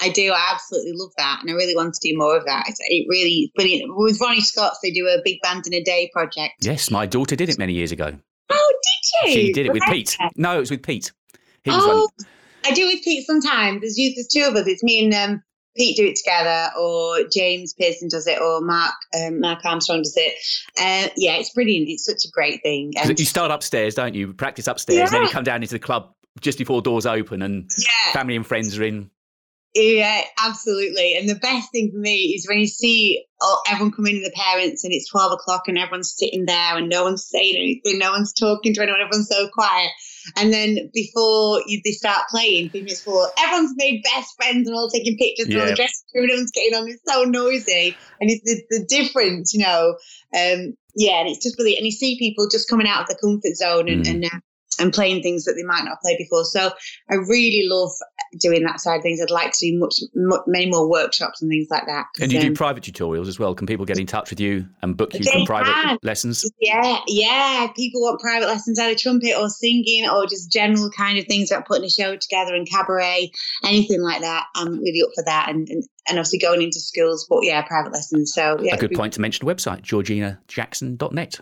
[0.00, 0.32] I do.
[0.32, 2.64] I absolutely love that, and I really want to do more of that.
[2.68, 3.94] It's, it really, brilliant.
[3.96, 6.54] With Ronnie Scott's, they do a big band in a day project.
[6.60, 8.12] Yes, my daughter did it many years ago.
[8.50, 9.32] Oh, did you?
[9.32, 10.16] She did it with Pete.
[10.36, 11.12] No, it was with Pete.
[11.62, 12.06] He was Oh, running-
[12.64, 13.80] I do with Pete sometimes.
[13.80, 14.66] There's, there's two of us.
[14.66, 15.42] It's me and um,
[15.76, 20.16] Pete do it together, or James Pearson does it, or Mark um, Mark Armstrong does
[20.16, 20.34] it.
[20.78, 21.88] Uh, yeah, it's brilliant.
[21.88, 22.92] It's such a great thing.
[22.96, 24.32] And You start upstairs, don't you?
[24.32, 28.12] Practice upstairs, then you come down into the club just before doors open, and yeah,
[28.12, 29.10] family and friends are in.
[29.74, 31.16] Yeah, absolutely.
[31.16, 34.32] And the best thing for me is when you see oh, everyone come in, the
[34.34, 38.12] parents, and it's 12 o'clock and everyone's sitting there and no one's saying anything, no
[38.12, 39.90] one's talking to anyone, everyone's so quiet.
[40.36, 44.90] And then before you, they start playing, minutes before, everyone's made best friends and all
[44.90, 46.88] taking pictures and all the dressing room, everyone's getting on.
[46.88, 47.98] It's so noisy.
[48.20, 49.96] And it's the, the difference, you know.
[50.34, 53.18] Um, yeah, and it's just really, and you see people just coming out of the
[53.20, 54.10] comfort zone and, Mm.
[54.10, 54.38] and, uh,
[54.78, 56.44] and playing things that they might not have played before.
[56.44, 56.70] So
[57.10, 57.90] I really love
[58.38, 59.20] doing that side of things.
[59.20, 62.06] I'd like to do much, mu many more workshops and things like that.
[62.20, 63.54] And you do um, private tutorials as well.
[63.54, 65.98] Can people get in touch with you and book you for private can.
[66.02, 66.44] lessons?
[66.60, 67.68] yeah, yeah.
[67.76, 71.66] People want private lessons either trumpet or singing or just general kind of things about
[71.66, 73.30] putting a show together and cabaret,
[73.64, 74.46] anything like that.
[74.54, 75.48] I'm really up for that.
[75.48, 78.32] And, and, and obviously going into schools, but yeah, private lessons.
[78.34, 78.74] So yeah.
[78.74, 81.40] A good point to mention the website, georginajackson.net.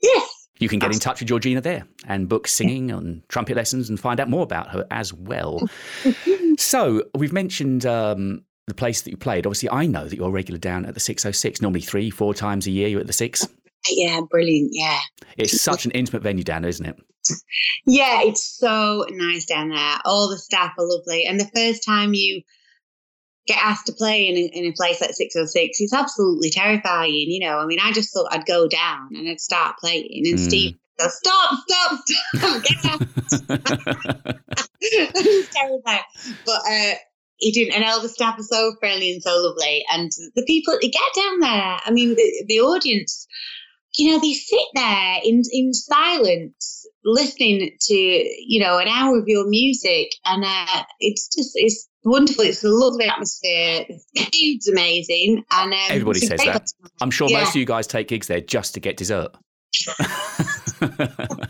[0.00, 0.33] Yes.
[0.58, 3.98] You can get in touch with Georgina there and book singing and trumpet lessons and
[3.98, 5.60] find out more about her as well.
[6.58, 9.46] so, we've mentioned um, the place that you played.
[9.46, 12.66] Obviously, I know that you're a regular down at the 606, normally three, four times
[12.66, 13.46] a year you're at the six.
[13.90, 14.70] Yeah, brilliant.
[14.72, 14.98] Yeah.
[15.36, 16.96] It's such an intimate venue down there, isn't it?
[17.86, 19.98] Yeah, it's so nice down there.
[20.06, 21.26] All the staff are lovely.
[21.26, 22.40] And the first time you
[23.46, 27.26] get asked to play in a, in a place like 606, it's absolutely terrifying.
[27.28, 30.38] You know, I mean, I just thought I'd go down and I'd start playing, and
[30.38, 30.48] Mm.
[30.48, 32.00] Steve would Stop, stop,
[32.36, 33.00] stop, get out.
[35.52, 36.02] terrifying.
[36.46, 36.94] But uh,
[37.36, 37.74] he didn't.
[37.74, 39.84] And all the staff are so friendly and so lovely.
[39.92, 43.26] And the people that get down there, I mean, the, the audience,
[43.96, 49.24] you know, they sit there in, in silence listening to, you know, an hour of
[49.26, 50.08] your music.
[50.24, 52.44] And uh, it's just, it's wonderful.
[52.44, 53.84] It's a lovely atmosphere.
[54.14, 55.44] The food's amazing.
[55.50, 56.72] And um, Everybody says that.
[57.00, 57.40] I'm sure Yeah.
[57.40, 59.30] most of you guys take gigs there just to get dessert.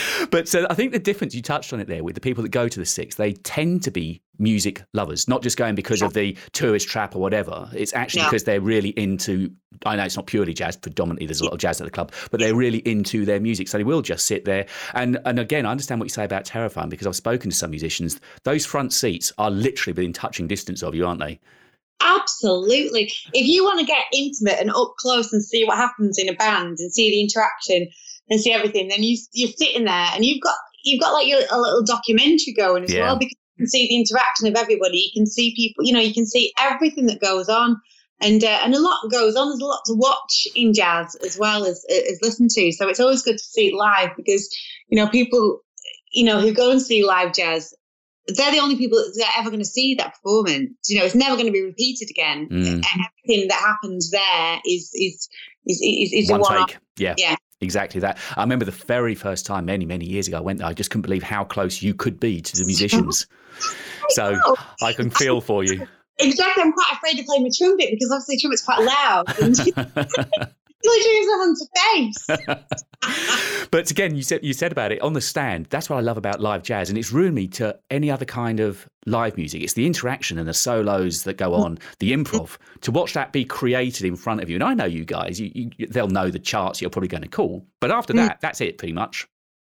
[0.30, 2.50] but so I think the difference you touched on it there with the people that
[2.50, 6.12] go to the six, they tend to be music lovers, not just going because of
[6.12, 7.70] the tourist trap or whatever.
[7.74, 8.28] It's actually No.
[8.28, 9.50] because they're really into.
[9.84, 10.76] I know it's not purely jazz.
[10.76, 13.68] Predominantly, there's a lot of jazz at the club, but they're really into their music,
[13.68, 14.66] so they will just sit there.
[14.94, 17.70] And and again, I understand what you say about terrifying because I've spoken to some
[17.70, 18.20] musicians.
[18.44, 21.40] Those front seats are literally within touching distance of you, aren't they?
[22.00, 23.10] Absolutely.
[23.32, 26.34] If you want to get intimate and up close and see what happens in a
[26.34, 27.88] band and see the interaction
[28.28, 30.54] and see everything, then you you're sitting there and you've got
[30.84, 33.02] you've got like your, a little documentary going as Yeah.
[33.02, 34.98] well because you can see the interaction of everybody.
[34.98, 35.84] You can see people.
[35.84, 37.76] You know, you can see everything that goes on.
[38.18, 39.48] And, uh, and a lot goes on.
[39.48, 42.72] There's a lot to watch in jazz as well as as listen to.
[42.72, 44.48] So it's always good to see it live because
[44.88, 45.60] you know people,
[46.12, 47.74] you know, who go and see live jazz
[48.28, 50.72] they're the only people that are ever going to see that performance.
[50.88, 52.48] You know, it's never going to be repeated again.
[52.50, 52.84] Mm.
[52.94, 55.28] Everything that happens there is is
[55.66, 56.70] is is, is a one one-off.
[56.70, 56.78] take.
[56.96, 57.14] Yeah.
[57.16, 57.36] Yeah.
[57.60, 58.18] Exactly that.
[58.36, 60.68] I remember the very first time, many, many years ago, I went there.
[60.68, 63.26] I just couldn't believe how close you could be to the musicians.
[64.10, 64.56] So know.
[64.82, 65.86] I can feel for you.
[66.18, 66.62] Exactly.
[66.62, 70.48] I'm quite afraid to play my trumpet because obviously trumpet's quite loud.
[70.86, 72.26] And literally someone's face.
[73.70, 75.66] but again, you said you said about it on the stand.
[75.66, 78.60] That's what I love about live jazz, and it's ruined me to any other kind
[78.60, 79.62] of live music.
[79.62, 82.56] It's the interaction and the solos that go on, the improv.
[82.82, 85.50] To watch that be created in front of you, and I know you guys, you,
[85.76, 87.66] you, they'll know the charts you're probably going to call.
[87.80, 88.16] But after mm.
[88.16, 89.26] that, that's it, pretty much.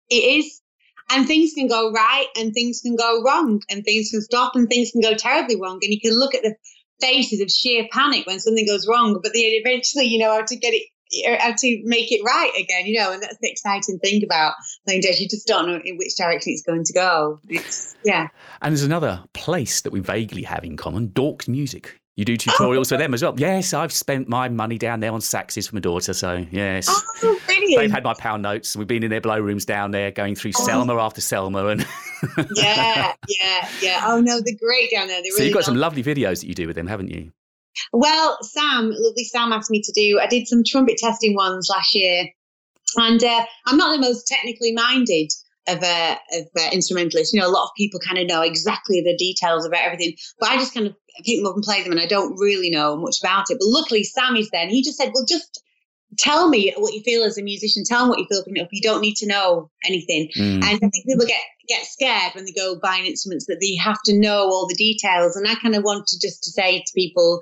[0.09, 0.61] It is.
[1.09, 4.69] And things can go right and things can go wrong and things can stop and
[4.69, 5.79] things can go terribly wrong.
[5.83, 6.55] And you can look at the
[7.01, 10.55] faces of sheer panic when something goes wrong, but then eventually you know how to
[10.55, 10.87] get it
[11.27, 14.53] Uh, how to make it right again, you know, and that's the exciting thing about
[14.85, 15.19] playing jazz.
[15.19, 17.39] You just don't know in which direction it's going to go.
[17.49, 18.27] It's yeah.
[18.61, 21.99] And there's another place that we vaguely have in common: Dawkes Music.
[22.15, 23.33] You do oh, tutorials for them as well.
[23.37, 26.13] Yes, I've spent my money down there on saxes for my daughter.
[26.13, 26.87] So yes,
[27.23, 27.81] Oh, brilliant.
[27.81, 28.75] they've had my pound notes.
[28.75, 30.67] We've been in their blow rooms down there, going through oh.
[30.67, 34.01] Selmer after Selmer, and yeah, yeah, yeah.
[34.05, 35.21] Oh no, they're great down there.
[35.23, 37.31] They're so really you've got some lovely videos that you do with them, haven't you?
[37.91, 40.19] Well, Sam, lovely Sam asked me to do.
[40.19, 42.25] I did some trumpet testing ones last year,
[42.97, 45.29] and uh, I'm not the most technically minded
[45.67, 47.33] of a, of uh, instrumentalists.
[47.33, 50.49] You know, a lot of people kind of know exactly the details about everything, but
[50.49, 50.95] I just kind of
[51.25, 53.57] pick them up and play them, and I don't really know much about it.
[53.59, 55.61] But luckily, Sam is there, and he just said, "Well, just."
[56.19, 57.81] Tell me what you feel as a musician.
[57.83, 58.67] Tell me what you feel picking up.
[58.71, 60.29] You don't need to know anything.
[60.37, 60.53] Mm.
[60.57, 64.01] And I think people get get scared when they go buying instruments that they have
[64.05, 65.35] to know all the details.
[65.35, 67.41] And I kind of want to just to say to people,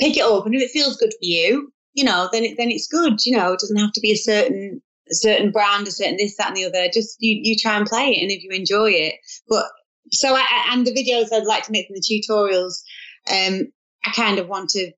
[0.00, 2.70] pick it up, and if it feels good for you, you know, then it then
[2.70, 3.18] it's good.
[3.24, 4.80] You know, it doesn't have to be a certain
[5.10, 6.88] a certain brand, a certain this, that, and the other.
[6.92, 9.14] Just you you try and play it, and if you enjoy it.
[9.48, 9.66] But
[10.12, 12.82] so I and the videos I'd like to make from the tutorials,
[13.30, 13.66] um,
[14.04, 14.92] I kind of want to,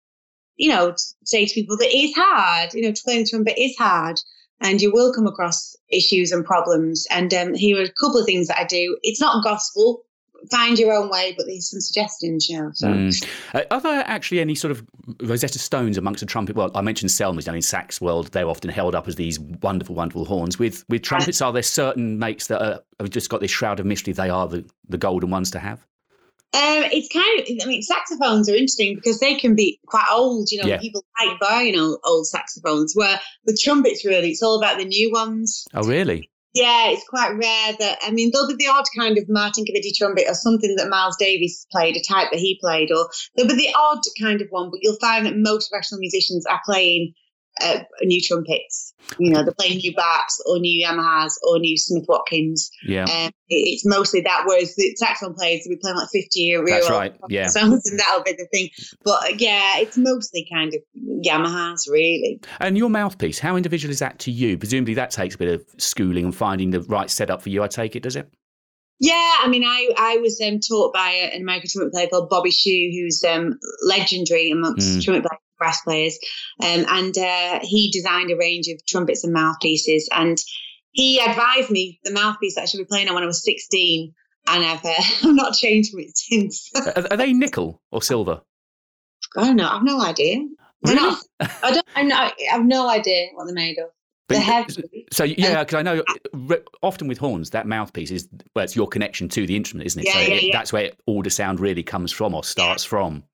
[0.56, 0.94] you know,
[1.24, 2.74] say to people that it is hard.
[2.74, 4.20] You know, playing trumpet is hard.
[4.60, 7.06] And you will come across issues and problems.
[7.10, 8.98] And um, here are a couple of things that I do.
[9.02, 10.04] It's not gospel.
[10.50, 12.70] Find your own way, but there's some suggestions, you know.
[12.72, 13.28] So Mm.
[13.52, 14.82] Uh, are there actually any sort of
[15.22, 16.56] Rosetta Stones amongst the trumpet?
[16.56, 18.28] Well, I mentioned Selmers down in sax world.
[18.32, 20.58] They're often held up as these wonderful, wonderful horns.
[20.58, 23.86] With with trumpets, are there certain makes that are, have just got this shroud of
[23.86, 24.14] mystery?
[24.14, 25.86] They are the, the golden ones to have.
[26.52, 30.51] Um, it's kind of, I mean, saxophones are interesting because they can be quite old.
[30.51, 30.78] You know, Yeah.
[30.78, 32.94] people like buying old, old saxophones.
[32.97, 35.64] Where the trumpets, really, it's all about the new ones.
[35.74, 36.28] Oh, really?
[36.52, 37.98] Yeah, it's quite rare that.
[38.02, 41.16] I mean, there'll be the odd kind of Martin Committee trumpet or something that Miles
[41.16, 44.70] Davis played, a type that he played, or there'll be the odd kind of one.
[44.70, 47.12] But you'll find that most professional musicians are playing
[47.62, 48.94] uh, new trumpets.
[49.18, 52.70] You know, they're playing new Bachs or new Yamahas or new Smith Watkins.
[52.86, 53.04] Yeah.
[53.04, 54.42] Um, it- it's mostly that.
[54.46, 57.46] Whereas the saxophone players will be playing like fifty year real That's right, yeah.
[57.58, 58.70] songs, and that'll be the thing.
[59.04, 60.80] But yeah, it's mostly kind of
[61.26, 62.40] Yamahas, really.
[62.60, 64.56] And your mouthpiece, how individual is that to you?
[64.58, 67.62] Presumably that takes a bit of schooling and finding the right setup for you.
[67.62, 68.28] I take it, does it?
[69.02, 72.28] Yeah, I mean, I I was um, taught by a- an American trumpet player called
[72.28, 75.04] Bobby Shew, who's um, legendary amongst Mm.
[75.04, 76.18] trumpet players, brass players,
[76.60, 80.08] um, and uh, he designed a range of trumpets and mouthpieces.
[80.12, 80.36] And
[80.90, 84.12] he advised me the mouthpiece that I should be playing on when I was sixteen,
[84.48, 84.88] and I've uh,
[85.28, 86.70] I've not changed from it since.
[86.96, 88.40] Are, are they nickel or silver?
[89.36, 89.68] I don't know.
[89.68, 90.44] I've no idea.
[90.84, 90.96] Really?
[90.96, 91.18] not.
[91.62, 91.86] I don't.
[91.94, 92.16] I know.
[92.16, 93.90] I have no idea what they're made of.
[94.26, 94.76] But.
[95.12, 96.02] So yeah, because I know
[96.82, 100.06] often with horns, that mouthpiece is well, it's your connection to the instrument, isn't it?
[100.06, 100.56] Yeah, so yeah, it- yeah.
[100.56, 103.24] that's where all the sound really comes from or starts from.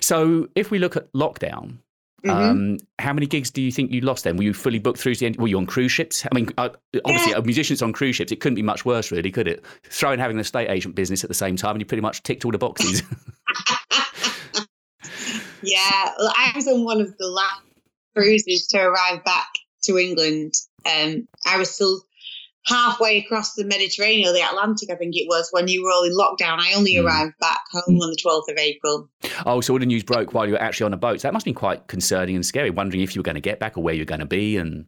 [0.00, 1.78] So if we look at lockdown,
[2.24, 2.30] Mhm.
[2.30, 4.36] um, how many gigs do you think you lost then?
[4.38, 5.36] Were you fully booked through to the end?
[5.36, 6.24] Were you on cruise ships?
[6.24, 6.70] I mean, uh,
[7.04, 7.38] obviously, Yeah.
[7.38, 9.62] a musicians on cruise ships, it couldn't be much worse, really, could it?
[9.90, 12.22] Throw in having an estate agent business at the same time, and you pretty much
[12.22, 13.02] ticked all the boxes.
[15.62, 17.62] Yeah, well, I was on one of the last
[18.14, 19.48] cruises to arrive back
[19.84, 20.52] to England.
[20.84, 22.02] Um, I was still
[22.66, 26.04] halfway across the Mediterranean, or the Atlantic, I think it was, when you were all
[26.04, 26.58] in lockdown.
[26.58, 27.06] I only Hmm.
[27.06, 29.08] arrived back home on the 12th of April.
[29.46, 31.20] oh, so all the news broke while you were actually on a boat.
[31.20, 33.40] So that must have been quite concerning and scary, wondering if you were going to
[33.40, 34.56] get back or where you were going to be.
[34.56, 34.86] And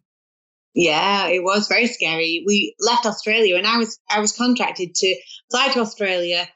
[0.74, 2.42] Yeah, it was very scary.
[2.46, 5.16] We left Australia, and I was I was contracted to
[5.50, 6.48] fly to Australia,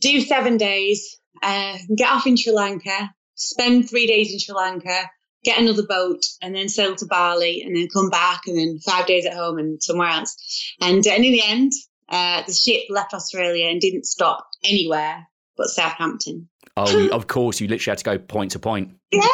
[0.00, 5.10] do seven days, uh, get off in Sri Lanka, spend three days in Sri Lanka,
[5.44, 9.06] get another boat, and then sail to Bali, and then come back, and then five
[9.06, 10.74] days at home and somewhere else.
[10.80, 11.72] And, and in the end,
[12.08, 15.26] uh, the ship left Australia and didn't stop anywhere
[15.60, 16.48] but Southampton.
[16.76, 18.94] oh, of course, you literally had to go point to point.
[19.12, 19.26] Yeah.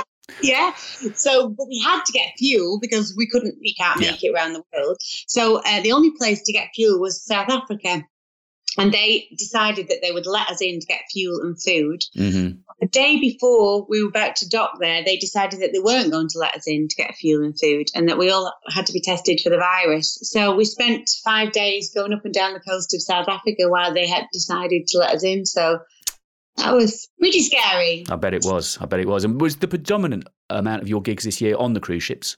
[0.43, 0.75] Yeah.
[0.75, 4.55] So, but we had to get fuel because we couldn't, we can't make it around
[4.55, 4.97] the world.
[5.01, 8.03] So, uh, the only place to get fuel was South Africa.
[8.79, 12.03] And they decided that they would let us in to get fuel and food.
[12.15, 16.11] hmm The day before we were about to dock there, they decided that they weren't
[16.11, 18.87] going to let us in to get fuel and food and that we all had
[18.87, 20.19] to be tested for the virus.
[20.23, 23.95] So we spent five days going up and down the coast of South Africa while
[23.95, 25.47] they had decided to let us in.
[25.47, 25.81] So
[26.57, 28.05] that was pretty scary.
[28.11, 28.79] I bet it was.
[28.81, 29.25] I bet it was.
[29.25, 32.37] And was the predominant amount of your gigs this year on the cruise ships?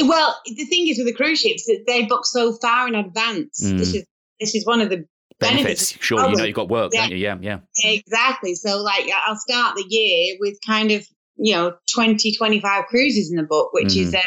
[0.00, 3.62] Well, the thing is with the cruise ships that they book so far in advance.
[3.64, 3.78] Mm.
[3.78, 4.04] This is
[4.38, 5.04] this is one of the
[5.40, 5.92] Benefits.
[5.92, 6.04] benefits.
[6.04, 7.02] Sure, you know you've got work, Yeah.
[7.02, 7.16] don't you?
[7.18, 7.58] Yeah, yeah.
[7.84, 8.54] Exactly.
[8.54, 11.06] So, like, I'll start the year with kind of,
[11.36, 14.20] you know, 20, 25 cruises in the book, which is, um,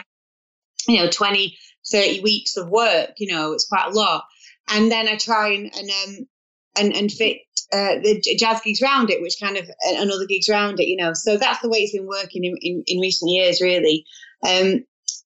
[0.87, 1.57] you know, 20,
[1.91, 3.11] 30 weeks of work.
[3.17, 4.23] You know, it's quite a lot.
[4.69, 6.27] And then I try and, and, um,
[6.77, 7.37] and, and fit
[7.73, 10.87] uh, the jazz gigs around it, which kind of, and and other gigs around it,
[10.87, 11.13] you know.
[11.13, 14.05] So that's the way it's been working in, in, in recent years, really.
[14.47, 14.85] Um,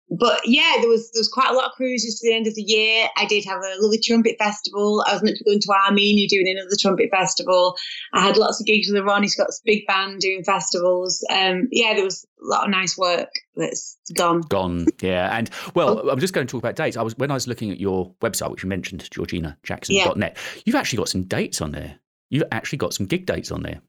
[0.09, 2.55] but yeah, there was there was quite a lot of cruises to the end of
[2.55, 3.07] the year.
[3.17, 5.03] I did have a lovely trumpet festival.
[5.07, 7.75] I was meant to go into to Armenia doing another trumpet festival.
[8.13, 11.25] I had lots of gigs with the Ronnie Scott's big band doing festivals.
[11.31, 14.41] Um, yeah, there was a lot of nice work that's gone.
[14.41, 15.35] Gone, yeah.
[15.35, 16.97] And well, I'm just going to talk about dates.
[16.97, 20.97] I was when I was looking at your website, which you mentioned, georginajackson.net, you've actually
[20.97, 21.99] got some dates on there.
[22.29, 23.81] You've actually got some gig dates on there.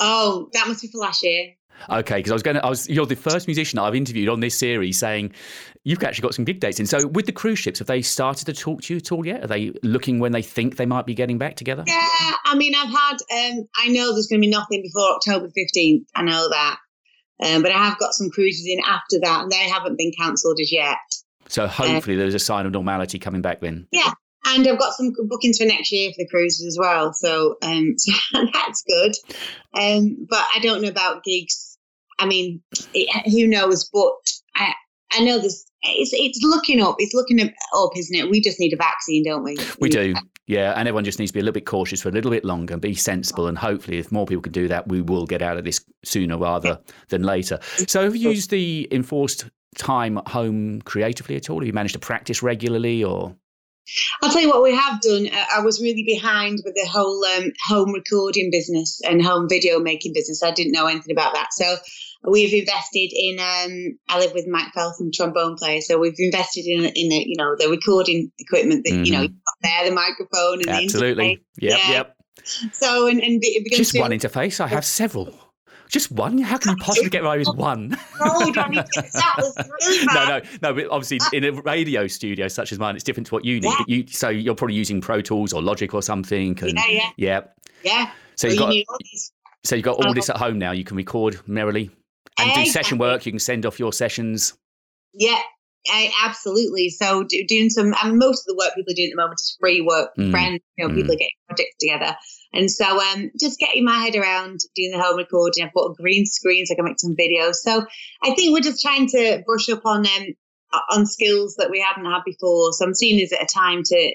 [0.00, 1.54] Oh, that must be for last year.
[1.90, 4.40] Okay, because I was going to, I was, you're the first musician I've interviewed on
[4.40, 5.32] this series saying
[5.84, 6.86] you've actually got some gig dates in.
[6.86, 9.44] So, with the cruise ships, have they started to talk to you at all yet?
[9.44, 11.84] Are they looking when they think they might be getting back together?
[11.86, 13.16] Yeah, I mean, I've had.
[13.32, 16.08] Um, I know there's going to be nothing before October fifteenth.
[16.14, 16.78] I know that,
[17.42, 20.58] um, but I have got some cruises in after that, and they haven't been cancelled
[20.60, 20.98] as yet.
[21.48, 23.86] So, hopefully, there's a sign of normality coming back then.
[23.90, 24.12] Yeah,
[24.46, 27.12] and I've got some bookings for next year for the cruises as well.
[27.12, 28.12] So, um, so
[28.52, 29.12] that's good.
[29.74, 31.67] Um, but I don't know about gigs.
[32.18, 32.62] I mean,
[32.94, 33.88] it, who knows?
[33.92, 34.12] But
[34.56, 34.72] I,
[35.12, 35.64] I know this.
[35.82, 36.96] It's it's looking up.
[36.98, 38.30] It's looking up, isn't it?
[38.30, 39.56] We just need a vaccine, don't we?
[39.80, 40.14] We do.
[40.48, 42.44] Yeah, and everyone just needs to be a little bit cautious for a little bit
[42.44, 43.46] longer and be sensible.
[43.46, 46.38] And hopefully, if more people can do that, we will get out of this sooner
[46.38, 46.80] rather
[47.10, 47.60] than later.
[47.86, 49.46] So, have you used the enforced
[49.76, 51.60] time at home creatively at all?
[51.60, 53.36] Have you managed to practice regularly or?
[54.22, 55.28] I'll tell you what we have done.
[55.32, 59.78] Uh, I was really behind with the whole um, home recording business and home video
[59.78, 60.42] making business.
[60.42, 61.52] I didn't know anything about that.
[61.52, 61.76] So
[62.24, 63.38] we've invested in.
[63.38, 65.80] Um, I live with Mike Feltham, trombone player.
[65.80, 69.22] So we've invested in in the you know the recording equipment that you know Mhm.
[69.22, 71.40] you've got there, the microphone and Absolutely.
[71.56, 71.78] the Yep.
[71.78, 71.90] Yeah.
[71.90, 72.16] yep.
[72.72, 73.42] So and and
[73.72, 74.60] Just to one interface.
[74.60, 75.34] I have several.
[75.90, 76.36] Just one?
[76.36, 77.88] How can you possibly get away with one?
[77.88, 79.56] Do I need to- that was
[79.88, 80.74] really no, no, no.
[80.74, 83.64] But obviously, in a radio studio such as mine, it's different to what you need.
[83.64, 83.74] Yeah.
[83.78, 86.58] But you, so you're probably using Pro Tools or Logic or something.
[86.60, 87.10] And, Yeah, yeah.
[87.16, 87.40] yeah.
[87.84, 88.10] Yeah.
[88.36, 88.98] So Well, you've got all
[89.64, 90.72] so you've got all this at home now.
[90.72, 91.90] You can record merrily
[92.38, 93.26] and do session work.
[93.26, 94.56] You can send off your sessions.
[95.14, 95.38] Yeah,
[95.88, 96.90] I, absolutely.
[96.90, 99.22] So do, doing some, I mean, most of the work people are doing at the
[99.22, 100.30] moment is free work, Mm.
[100.30, 102.16] friends, you know, people are getting projects together.
[102.52, 105.64] And so um, just getting my head around doing the home recording.
[105.64, 107.56] I've got a green screen so I can make some videos.
[107.56, 107.84] So
[108.22, 110.26] I think we're just trying to brush up on um,
[110.90, 112.72] on skills that we haven't had before.
[112.72, 114.14] So I'm seeing this at a time to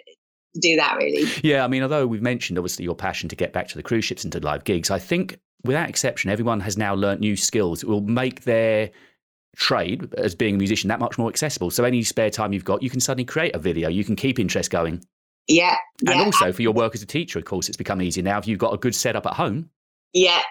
[0.61, 1.25] do that really.
[1.43, 4.05] Yeah, I mean, although we've mentioned obviously your passion to get back to the cruise
[4.05, 7.81] ships and to live gigs, I think without exception, everyone has now learnt new skills
[7.81, 8.91] that will make their
[9.55, 11.69] trade as being a musician that much more accessible.
[11.69, 13.87] So any spare time you've got, you can suddenly create a video.
[13.89, 15.03] You can keep interest going.
[15.47, 15.75] Yeah.
[16.07, 18.37] And yeah, also for your work as a teacher, of course, it's become easier now
[18.39, 19.69] if you've got a good setup at home.
[20.13, 20.41] Yeah.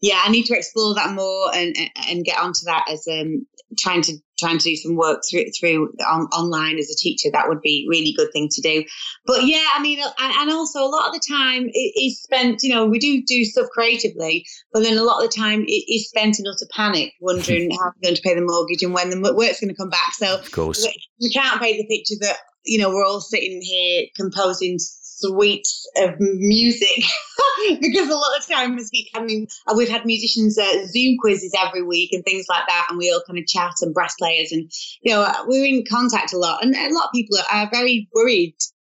[0.00, 3.46] Yeah, I need to explore that more and and- and get onto that as um
[3.78, 7.28] trying to trying to do some work through through on, online as a teacher.
[7.32, 8.84] That would be a really good thing to do.
[9.26, 12.62] But yeah, I mean, and, and also a lot of the time it is spent.
[12.62, 15.92] You know, we do do stuff creatively, but then a lot of the time it
[15.92, 19.10] is spent in utter panic, wondering how we're going to pay the mortgage and when
[19.10, 20.12] the work's going to come back.
[20.14, 20.84] So Of course.
[20.84, 24.78] we, we can't paint the picture that you know we're all sitting here composing
[25.22, 27.04] suites of music
[27.80, 31.54] because a lot of times we I mean uh, we've had musicians uh, Zoom quizzes
[31.58, 34.52] every week and things like that and we all kind of chat and brass players
[34.52, 34.70] and
[35.02, 37.70] you know uh, we're in contact a lot and a lot of people are, are
[37.70, 38.54] very worried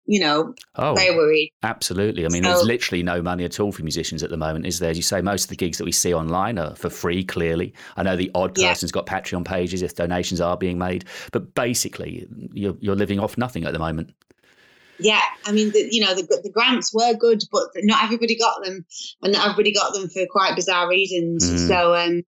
[0.09, 2.23] you know Oh, very worried absolutely.
[2.25, 4.79] I mean, So- there's literally no money at all for musicians at the moment, is
[4.79, 4.89] there?
[4.91, 7.73] As you say, most of the gigs that we see online are for free, clearly.
[7.97, 8.69] I know the odd Yeah.
[8.69, 13.37] person's got Patreon pages if donations are being made, but basically, you're, you're living off
[13.37, 14.11] nothing at the moment.
[14.99, 18.63] Yeah I mean the, you know the, the grants were good but not everybody got
[18.63, 18.85] them
[19.21, 21.67] and not everybody got them for quite bizarre reasons Mm.
[21.67, 22.21] so um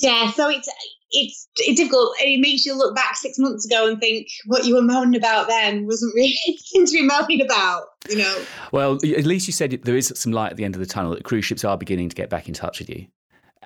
[0.00, 0.68] yeah so it's
[1.10, 4.74] it's it's difficult it makes you look back six months ago and think what you
[4.74, 9.24] were moaning about then wasn't really anything to be moaning about you know Well, at
[9.26, 11.44] least you said there is some light at the end of the tunnel, that cruise
[11.44, 13.06] ships are beginning to get back in touch with you.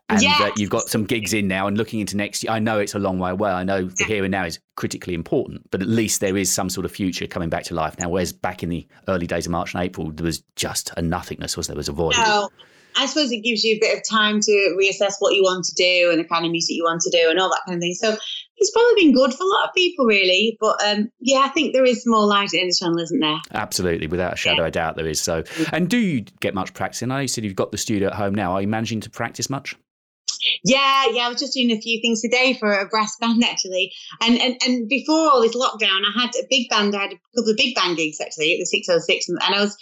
[0.09, 0.39] And Yes.
[0.39, 2.53] that you've got some gigs in now and looking into next year.
[2.53, 3.51] I know it's a long way away.
[3.51, 6.71] I know the here and now is critically important, but at least there is some
[6.71, 8.09] sort of future coming back to life now.
[8.09, 11.57] Whereas back in the early days of March and April, there was just a nothingness,
[11.57, 11.75] was there?
[11.75, 12.15] There was a void.
[12.15, 12.49] so
[12.99, 15.75] I suppose it gives you a bit of time to reassess what you want to
[15.75, 17.81] do and the kind of music you want to do and all that kind of
[17.83, 17.95] thing.
[17.95, 18.17] So
[18.59, 20.57] it's probably been good for a lot of people, really.
[20.61, 23.39] But um, yeah, I think there is more light in the tunnel, isn't there?
[23.53, 25.21] Absolutely, without a shadow of doubt, there is.
[25.21, 25.43] So,
[25.73, 27.03] and do you get much practice?
[27.03, 28.53] And I know you said you've got the studio at home now.
[28.53, 29.75] Are you managing to practice much?
[30.65, 31.27] Yeah, yeah.
[31.27, 33.93] I was just doing a few things today for a brass band actually,
[34.23, 36.95] and and and before all this lockdown, I had a big band.
[36.95, 39.39] I had a couple of big band gigs actually at the six oh six, and
[39.41, 39.77] I was.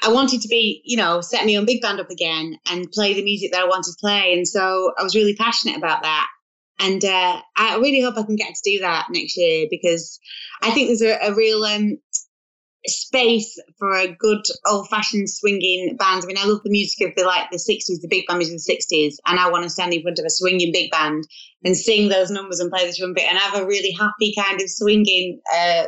[0.00, 3.14] I wanted to be, you know, set my own big band up again and play
[3.14, 4.32] the music that I wanted to play.
[4.32, 6.28] And so I was really passionate about that.
[6.78, 10.20] And uh, I really hope I can get to do that next year because
[10.62, 11.98] I think there's a, a real um,
[12.86, 16.22] space for a good old fashioned swinging band.
[16.22, 18.56] I mean, I love the music of the like the 60s, the big band music
[18.56, 21.24] of the 60s, and I want to stand in front of a swinging big band
[21.64, 24.70] and sing those numbers and play the trumpet and have a really happy kind of
[24.70, 25.84] swinging uh,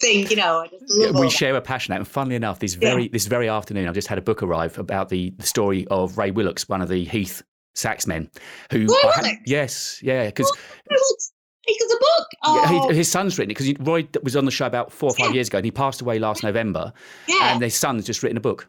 [0.00, 0.60] thing, you know.
[0.62, 1.92] I just love all we share a passion.
[1.94, 5.08] And funnily enough, this very this very afternoon, I've just had a book arrive about
[5.10, 7.42] the, the story of Ray Willox, one of the Heath
[7.76, 8.28] saxmen,
[8.72, 10.50] who had- yes, yeah, because
[11.78, 12.28] Because a book.
[12.44, 13.58] Oh, his son's written it.
[13.58, 15.34] Because Roy was on the show about four or five Yeah.
[15.34, 16.92] years ago, and he passed away last November.
[17.28, 17.52] yeah.
[17.54, 18.68] And his son's just written a book.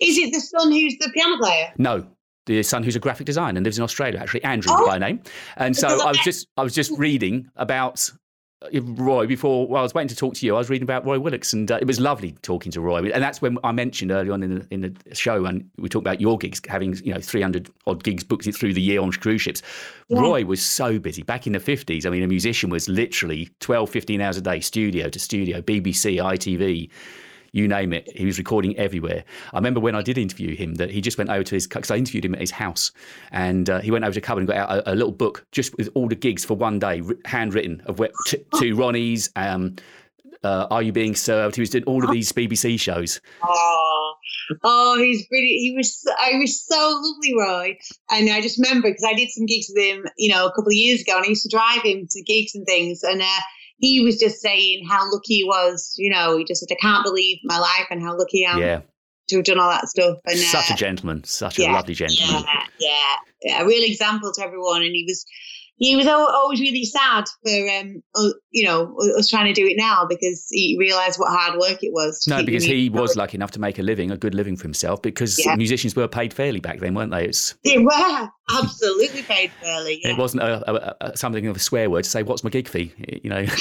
[0.00, 1.72] Is it the son who's the piano player?
[1.78, 2.06] No,
[2.46, 4.86] the son who's a graphic designer and lives in Australia, actually Andrew Oh.
[4.86, 5.20] by name.
[5.56, 8.10] And so I was just I was just reading about
[8.80, 9.66] Roy before.
[9.66, 10.54] Well, I was waiting to talk to you.
[10.54, 12.98] I was reading about Roy Willox, and uh, it was lovely talking to Roy.
[13.10, 16.04] And that's when I mentioned early on in the, in the show, and we talked
[16.04, 19.12] about your gigs having you know three hundred odd gigs booked through the year on
[19.12, 19.62] cruise ships.
[20.10, 22.06] Roy was so busy back in the fifties.
[22.06, 26.16] I mean, a musician was literally 12, 15 hours a day, studio to studio, BBC,
[26.16, 26.90] ITV
[27.52, 28.10] you name it.
[28.16, 29.24] He was recording everywhere.
[29.52, 31.90] I remember when I did interview him that he just went over to his because
[31.90, 32.92] I interviewed him at his house,
[33.30, 35.76] and uh, he went over to cupboard and got out a, a little book just
[35.76, 39.30] with all the gigs for one day, handwritten of where, t- to Ronnie's.
[39.36, 39.76] Um,
[40.44, 41.54] uh, Are you being served?
[41.54, 43.20] He was doing all of these BBC shows.
[43.44, 44.14] Oh,
[44.64, 45.60] oh, he's brilliant.
[45.60, 47.78] He was, so, I was so lovely, Roy.
[48.10, 50.68] And I just remember because I did some gigs with him, you know, a couple
[50.68, 53.04] of years ago, and I used to drive him to gigs and things.
[53.04, 53.40] And uh,
[53.82, 55.92] he was just saying how lucky he was.
[55.98, 58.58] You know, he just said, "I can't believe my life and how lucky I am
[58.58, 58.80] Yeah,
[59.28, 62.44] to have done all that stuff." And such a uh, gentleman, such a lovely gentleman.
[62.44, 64.82] Yeah, yeah, yeah, a real example to everyone.
[64.82, 65.26] And he was,
[65.82, 68.00] he was always really sad for, um,
[68.52, 71.92] you know, us trying to do it now because he realised what hard work it
[71.92, 72.20] was.
[72.22, 74.56] to No, because he music was lucky enough to make a living, a good living
[74.56, 75.56] for himself, because Yeah.
[75.56, 77.24] musicians were paid fairly back then, weren't they?
[77.24, 80.00] It's, They were absolutely paid fairly.
[80.04, 80.12] Yeah.
[80.12, 82.68] It wasn't a, a, a, something of a swear word to say, "What's my gig
[82.68, 82.92] fee?"
[83.24, 83.44] You know.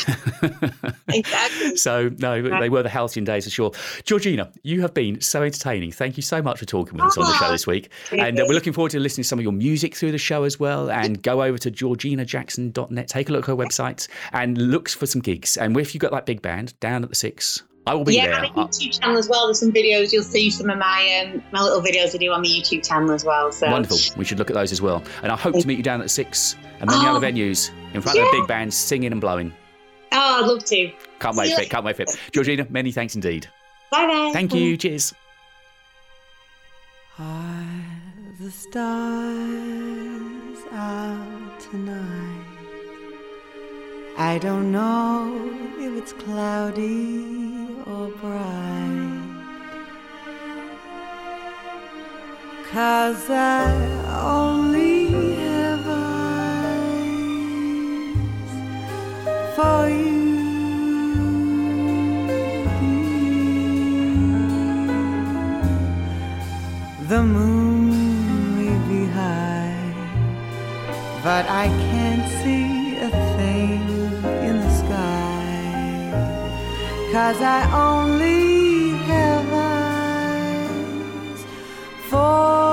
[1.13, 1.75] Exactly.
[1.75, 3.71] so no, they were the halcyon days for sure.
[4.05, 5.91] Georgina, you have been so entertaining.
[5.91, 8.45] Thank you so much for talking with us on the show this week, and uh,
[8.47, 10.89] we're looking forward to listening to some of your music through the show as well.
[10.89, 11.71] And go over to
[12.17, 15.57] georginajackson.net, take a look at her website, and look for some gigs.
[15.57, 18.27] And if you've got that big band down at the six, I will be yeah,
[18.27, 18.35] there.
[18.35, 19.47] I have a YouTube channel as well.
[19.47, 20.13] There's some videos.
[20.13, 23.11] You'll see some of my um, my little videos I do on the YouTube channel
[23.11, 23.51] as well.
[23.51, 23.97] So Wonderful.
[24.17, 25.03] We should look at those as well.
[25.23, 27.15] And I hope to meet you down at the six and many Oh.
[27.15, 29.51] other venues in front of a big band, singing and blowing.
[30.11, 30.91] Oh, I'd love to.
[31.19, 31.69] Can't wait you for it.
[31.69, 32.09] Can't wait for it.
[32.31, 33.47] Georgina, many thanks indeed.
[33.91, 34.29] Bye bye.
[34.33, 34.77] Thank you.
[34.77, 35.13] Cheers.
[37.17, 37.65] Are
[38.39, 38.81] the stars
[40.71, 41.40] out
[41.71, 42.45] tonight?
[44.17, 45.49] I don't know
[45.79, 49.29] if it's cloudy or bright.
[52.71, 53.71] Cause I
[54.21, 56.51] only have eyes
[59.55, 60.11] for you.
[67.07, 67.60] The moon
[71.23, 73.81] but I can't see a thing
[74.47, 76.11] in the sky.
[77.11, 77.61] Cause I
[77.91, 81.45] only have eyes
[82.09, 82.70] for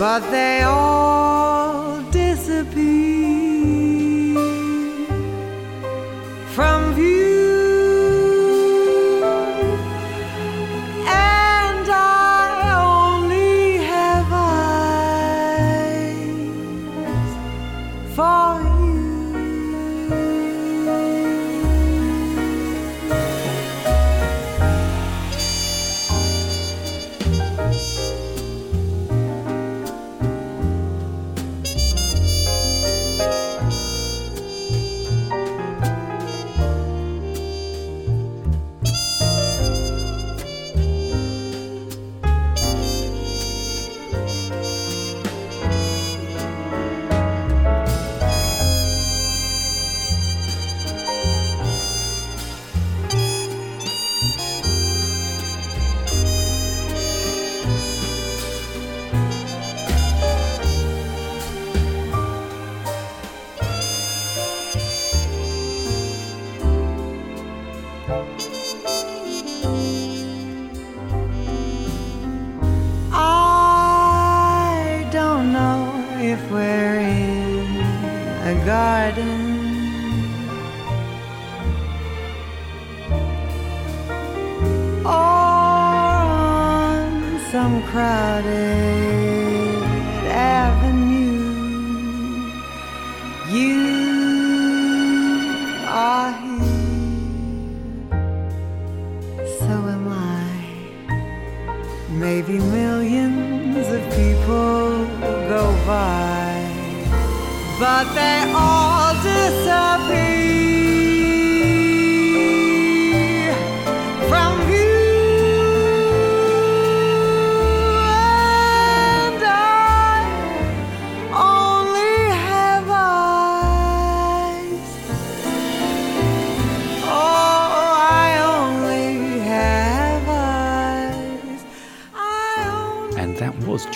[0.00, 1.29] but they all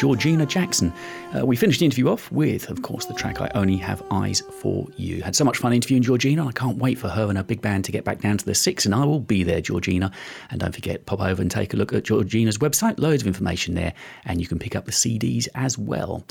[0.05, 0.93] Georgina Jackson.
[1.35, 4.43] Uh, we finished the interview off with, of course, the track I Only Have Eyes
[4.61, 5.23] for You.
[5.23, 6.47] Had so much fun interviewing Georgina.
[6.47, 8.55] I can't wait for her and her big band to get back down to the
[8.55, 10.13] six, and I will be there, Georgina.
[10.51, 12.99] And don't forget, pop over and take a look at Georgina's website.
[12.99, 13.95] Loads of information there,
[14.27, 16.23] and you can pick up the CDs as well.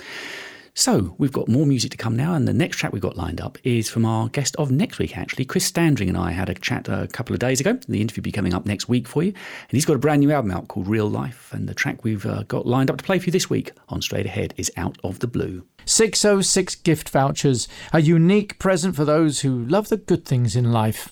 [0.76, 3.40] So, we've got more music to come now, and the next track we've got lined
[3.40, 5.46] up is from our guest of next week, actually.
[5.46, 7.78] Chris Standring and I had a chat a couple of days ago.
[7.88, 9.30] The interview will be coming up next week for you.
[9.30, 12.26] And he's got a brand new album out called Real Life, and the track we've
[12.26, 14.98] uh, got lined up to play for you this week on Straight Ahead is Out
[15.04, 15.64] of the Blue.
[15.86, 21.12] 606 gift vouchers, a unique present for those who love the good things in life.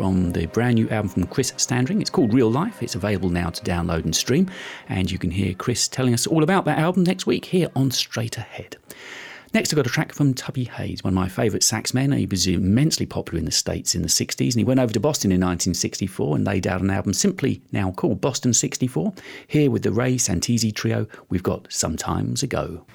[0.00, 2.00] From the brand new album from Chris Standring.
[2.00, 2.82] It's called Real Life.
[2.82, 4.50] It's available now to download and stream,
[4.88, 7.90] and you can hear Chris telling us all about that album next week here on
[7.90, 8.78] Straight Ahead.
[9.52, 12.12] Next, I got a track from Tubby Hayes, one of my favourite sax men.
[12.12, 15.00] He was immensely popular in the States in the 60s, and he went over to
[15.00, 19.12] Boston in 1964 and laid out an album simply now called Boston 64.
[19.48, 22.86] Here with the Ray Santisi Trio, we've got Sometimes Ago.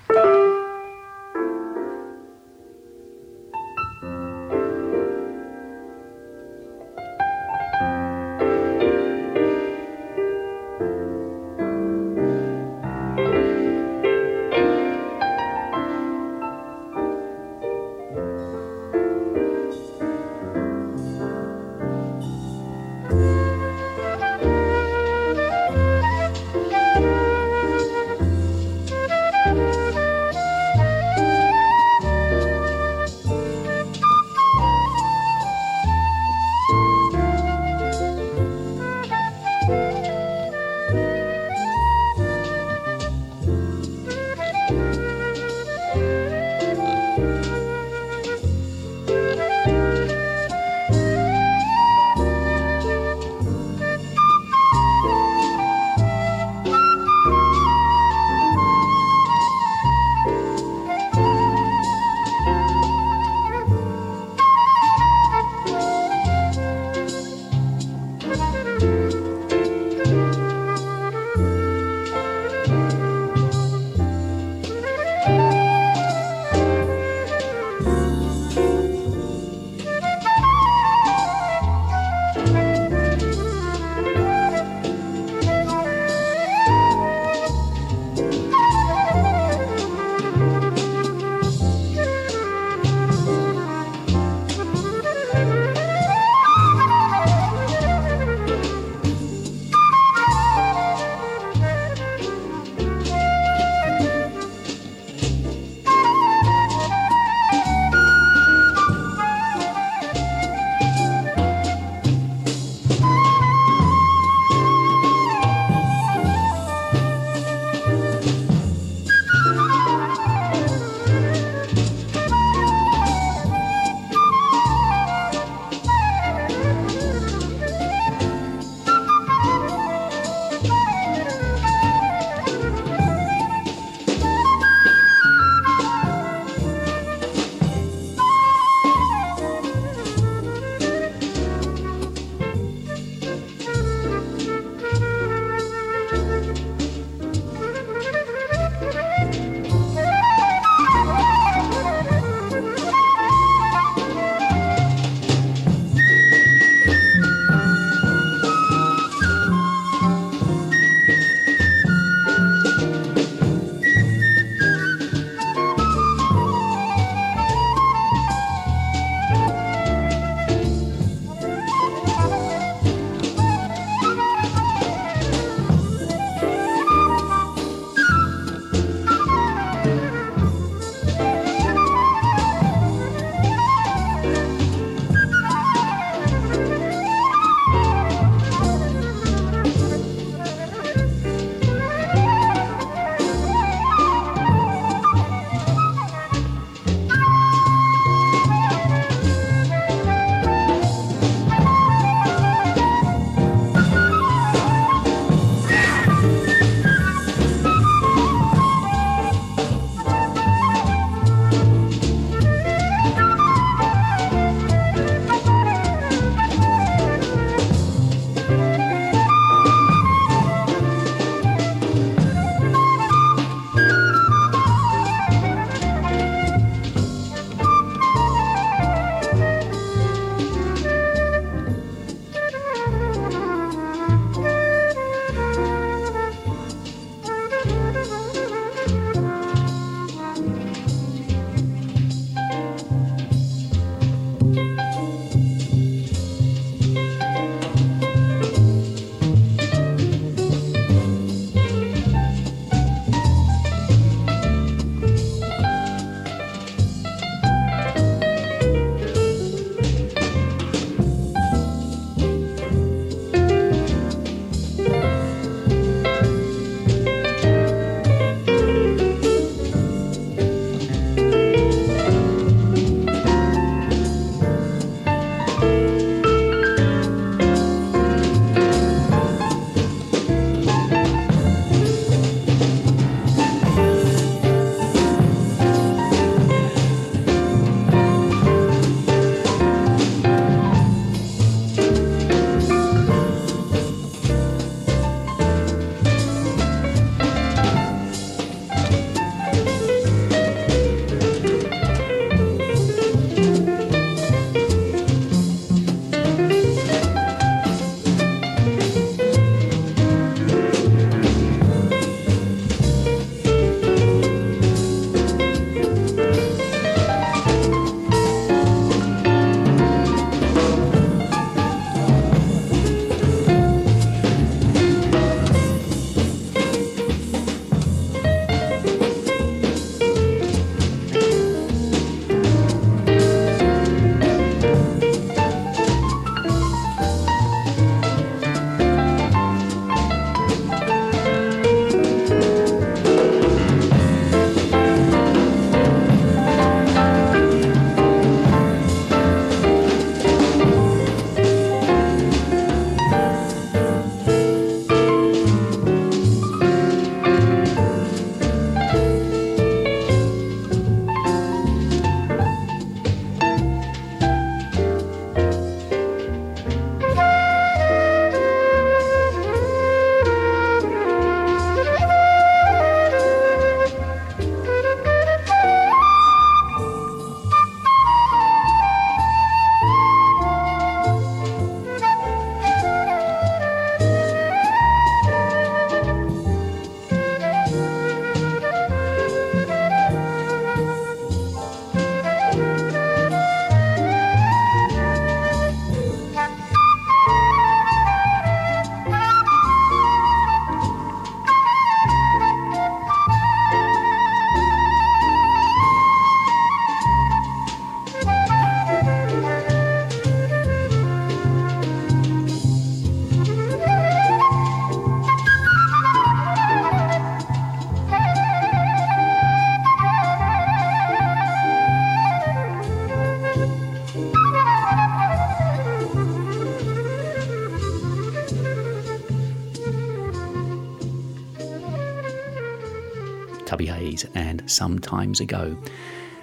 [434.75, 435.77] Some times ago.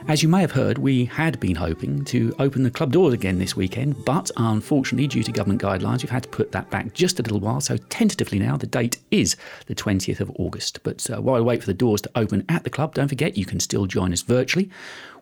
[0.09, 3.39] As you may have heard, we had been hoping to open the club doors again
[3.39, 7.21] this weekend, but unfortunately, due to government guidelines, we've had to put that back just
[7.21, 7.61] a little while.
[7.61, 9.37] So, tentatively now, the date is
[9.67, 10.83] the 20th of August.
[10.83, 13.37] But uh, while we wait for the doors to open at the club, don't forget
[13.37, 14.71] you can still join us virtually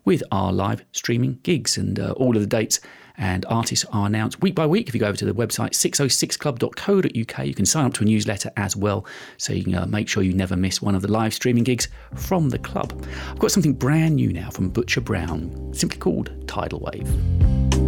[0.03, 2.79] with our live streaming gigs, and uh, all of the dates
[3.17, 4.87] and artists are announced week by week.
[4.87, 8.51] If you go over to the website 606club.co.uk, you can sign up to a newsletter
[8.57, 9.05] as well,
[9.37, 11.87] so you can uh, make sure you never miss one of the live streaming gigs
[12.15, 12.93] from the club.
[13.29, 17.80] I've got something brand new now from Butcher Brown, simply called Tidal Wave.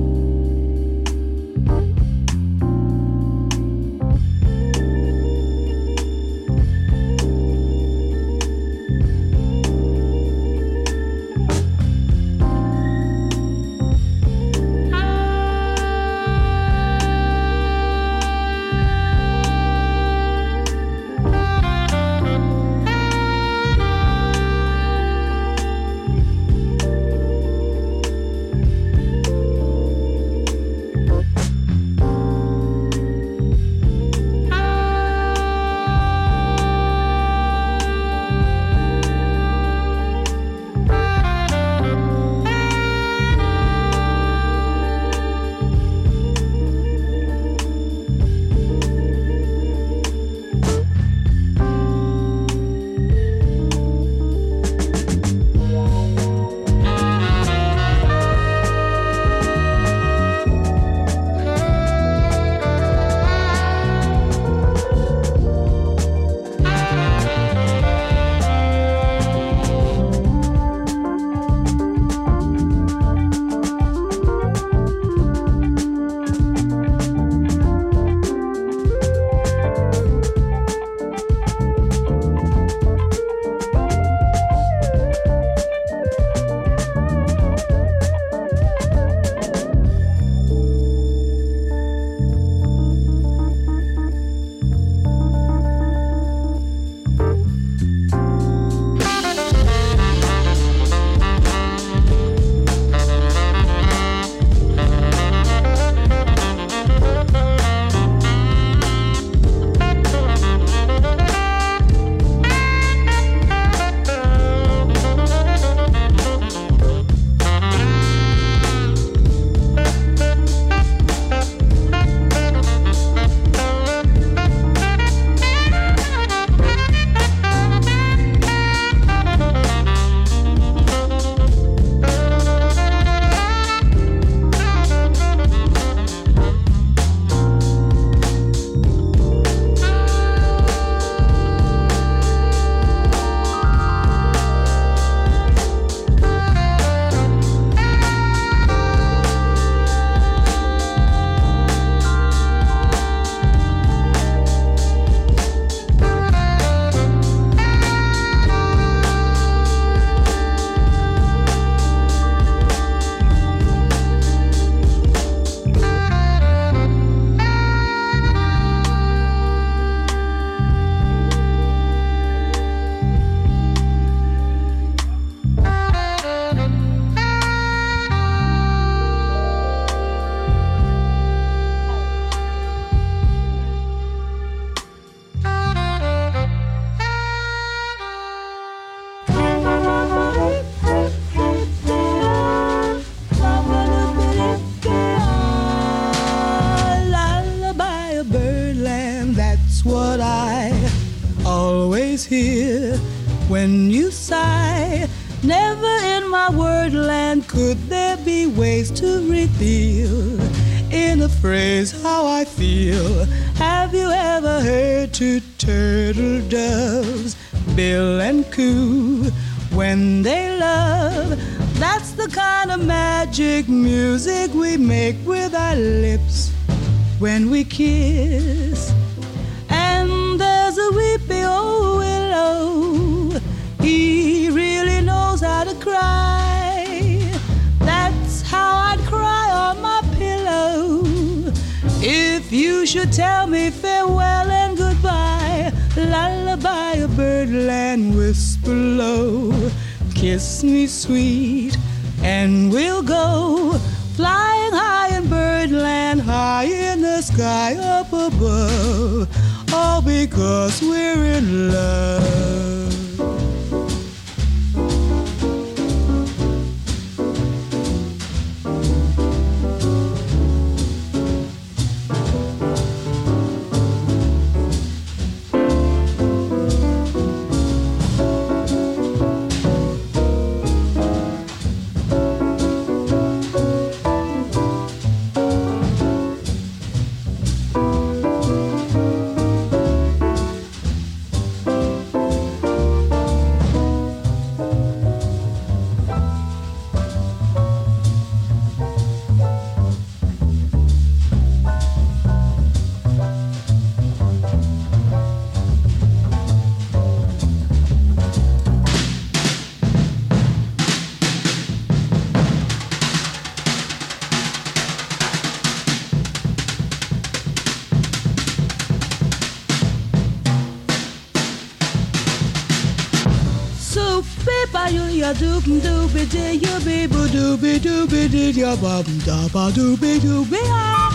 [328.52, 328.94] Dee ya ba
[329.26, 330.64] da ba doop doop ya.
[330.68, 331.12] Ah.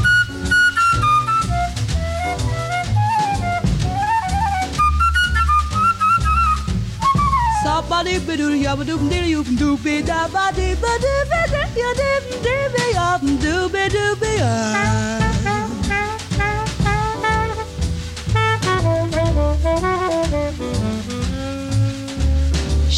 [7.62, 11.40] Somebody be do ya ba doop dee you doop da ba dee ba dee ba
[11.52, 13.08] dee ya dee dee be ya
[13.44, 14.52] doop doop ya.
[14.82, 15.18] Ah.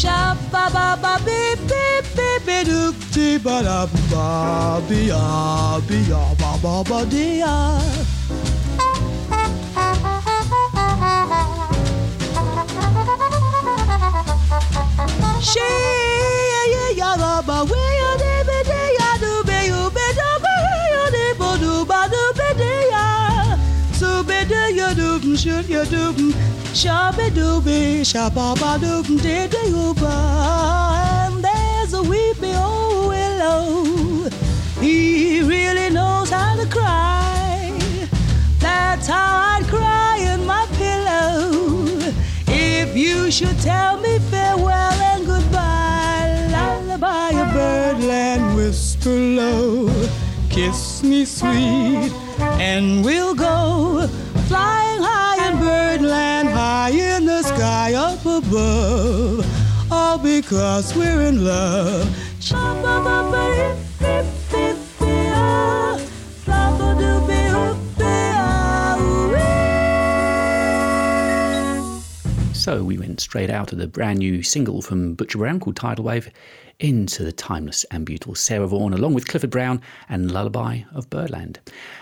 [0.01, 0.19] Sha
[0.51, 3.79] ba ba ba beep beep beep beep doop dee ba da
[5.87, 6.99] be ya ba ba ba
[7.41, 7.55] ya.
[15.41, 15.67] She
[16.53, 19.81] ya ya ya ba ba we ya de be de ya do be you
[20.19, 20.55] do be
[20.93, 23.05] ya de bo do ba do be de ya.
[23.93, 26.13] So be de ya do shoot ya do
[26.73, 30.15] sha be do be sha ba ba do de you ba.
[31.27, 32.40] And there's a weepy
[43.61, 49.89] tell me farewell and goodbye, lullaby a birdland whisper low,
[50.49, 52.11] kiss me sweet,
[52.59, 54.07] and we'll go.
[54.47, 59.45] Flying high in birdland, high in the sky up above,
[59.91, 62.07] all because we're in love.
[72.71, 76.05] So we went straight out of the brand new single from Butcher Brown called Tidal
[76.05, 76.31] Wave
[76.81, 79.79] into the timeless and beautiful Sarah Vaughan, along with Clifford Brown
[80.09, 81.59] and Lullaby of Birdland.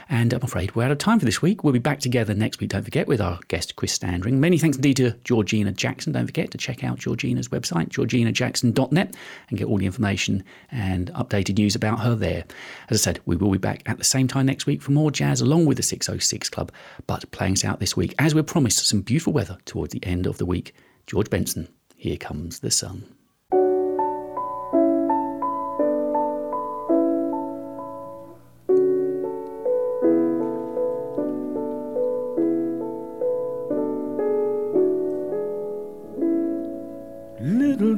[0.08, 1.64] And I'm afraid we're out of time for this week.
[1.64, 4.40] We'll be back together next week, don't forget, with our guest Chris Standring.
[4.40, 6.14] Many thanks indeed to Georgina Jackson.
[6.14, 9.16] Don't forget to check out Georgina's website, georginajackson.net,
[9.50, 12.46] and get all the information and updated news about her there.
[12.90, 15.12] As I said, we will be back at the same time next week for more
[15.12, 16.72] jazz along with the 606 Club,
[17.06, 20.26] but playing us out this week, as we're promised some beautiful weather towards the end
[20.26, 20.74] of the week.
[21.06, 23.19] George Benson, Here Comes the Sun.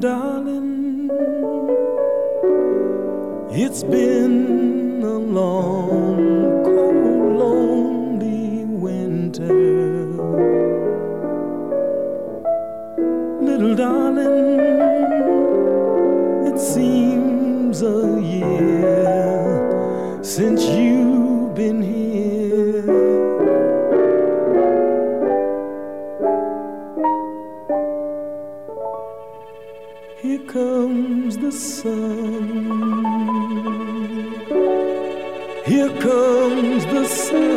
[0.02, 1.10] Darling,
[3.52, 9.46] it's been a long, cold, lonely winter.
[13.42, 14.60] Little darling,
[16.48, 20.81] it seems a year since you've
[31.52, 32.72] sun.
[35.66, 37.52] Here comes the sun.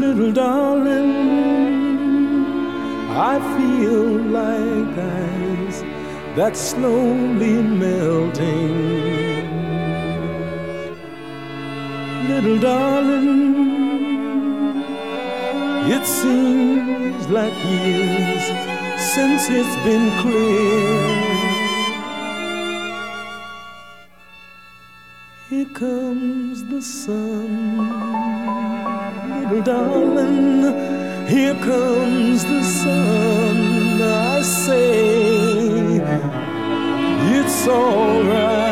[0.00, 0.69] Little darling,
[6.36, 9.00] that's slowly melting.
[12.28, 13.56] Little darling,
[15.90, 18.44] it seems like years
[19.14, 21.30] since it's been clear.
[25.48, 27.78] Here comes the sun,
[29.40, 31.00] little darling.
[31.26, 34.02] Here comes the sun.
[34.02, 35.09] I say
[37.62, 38.69] it's alright.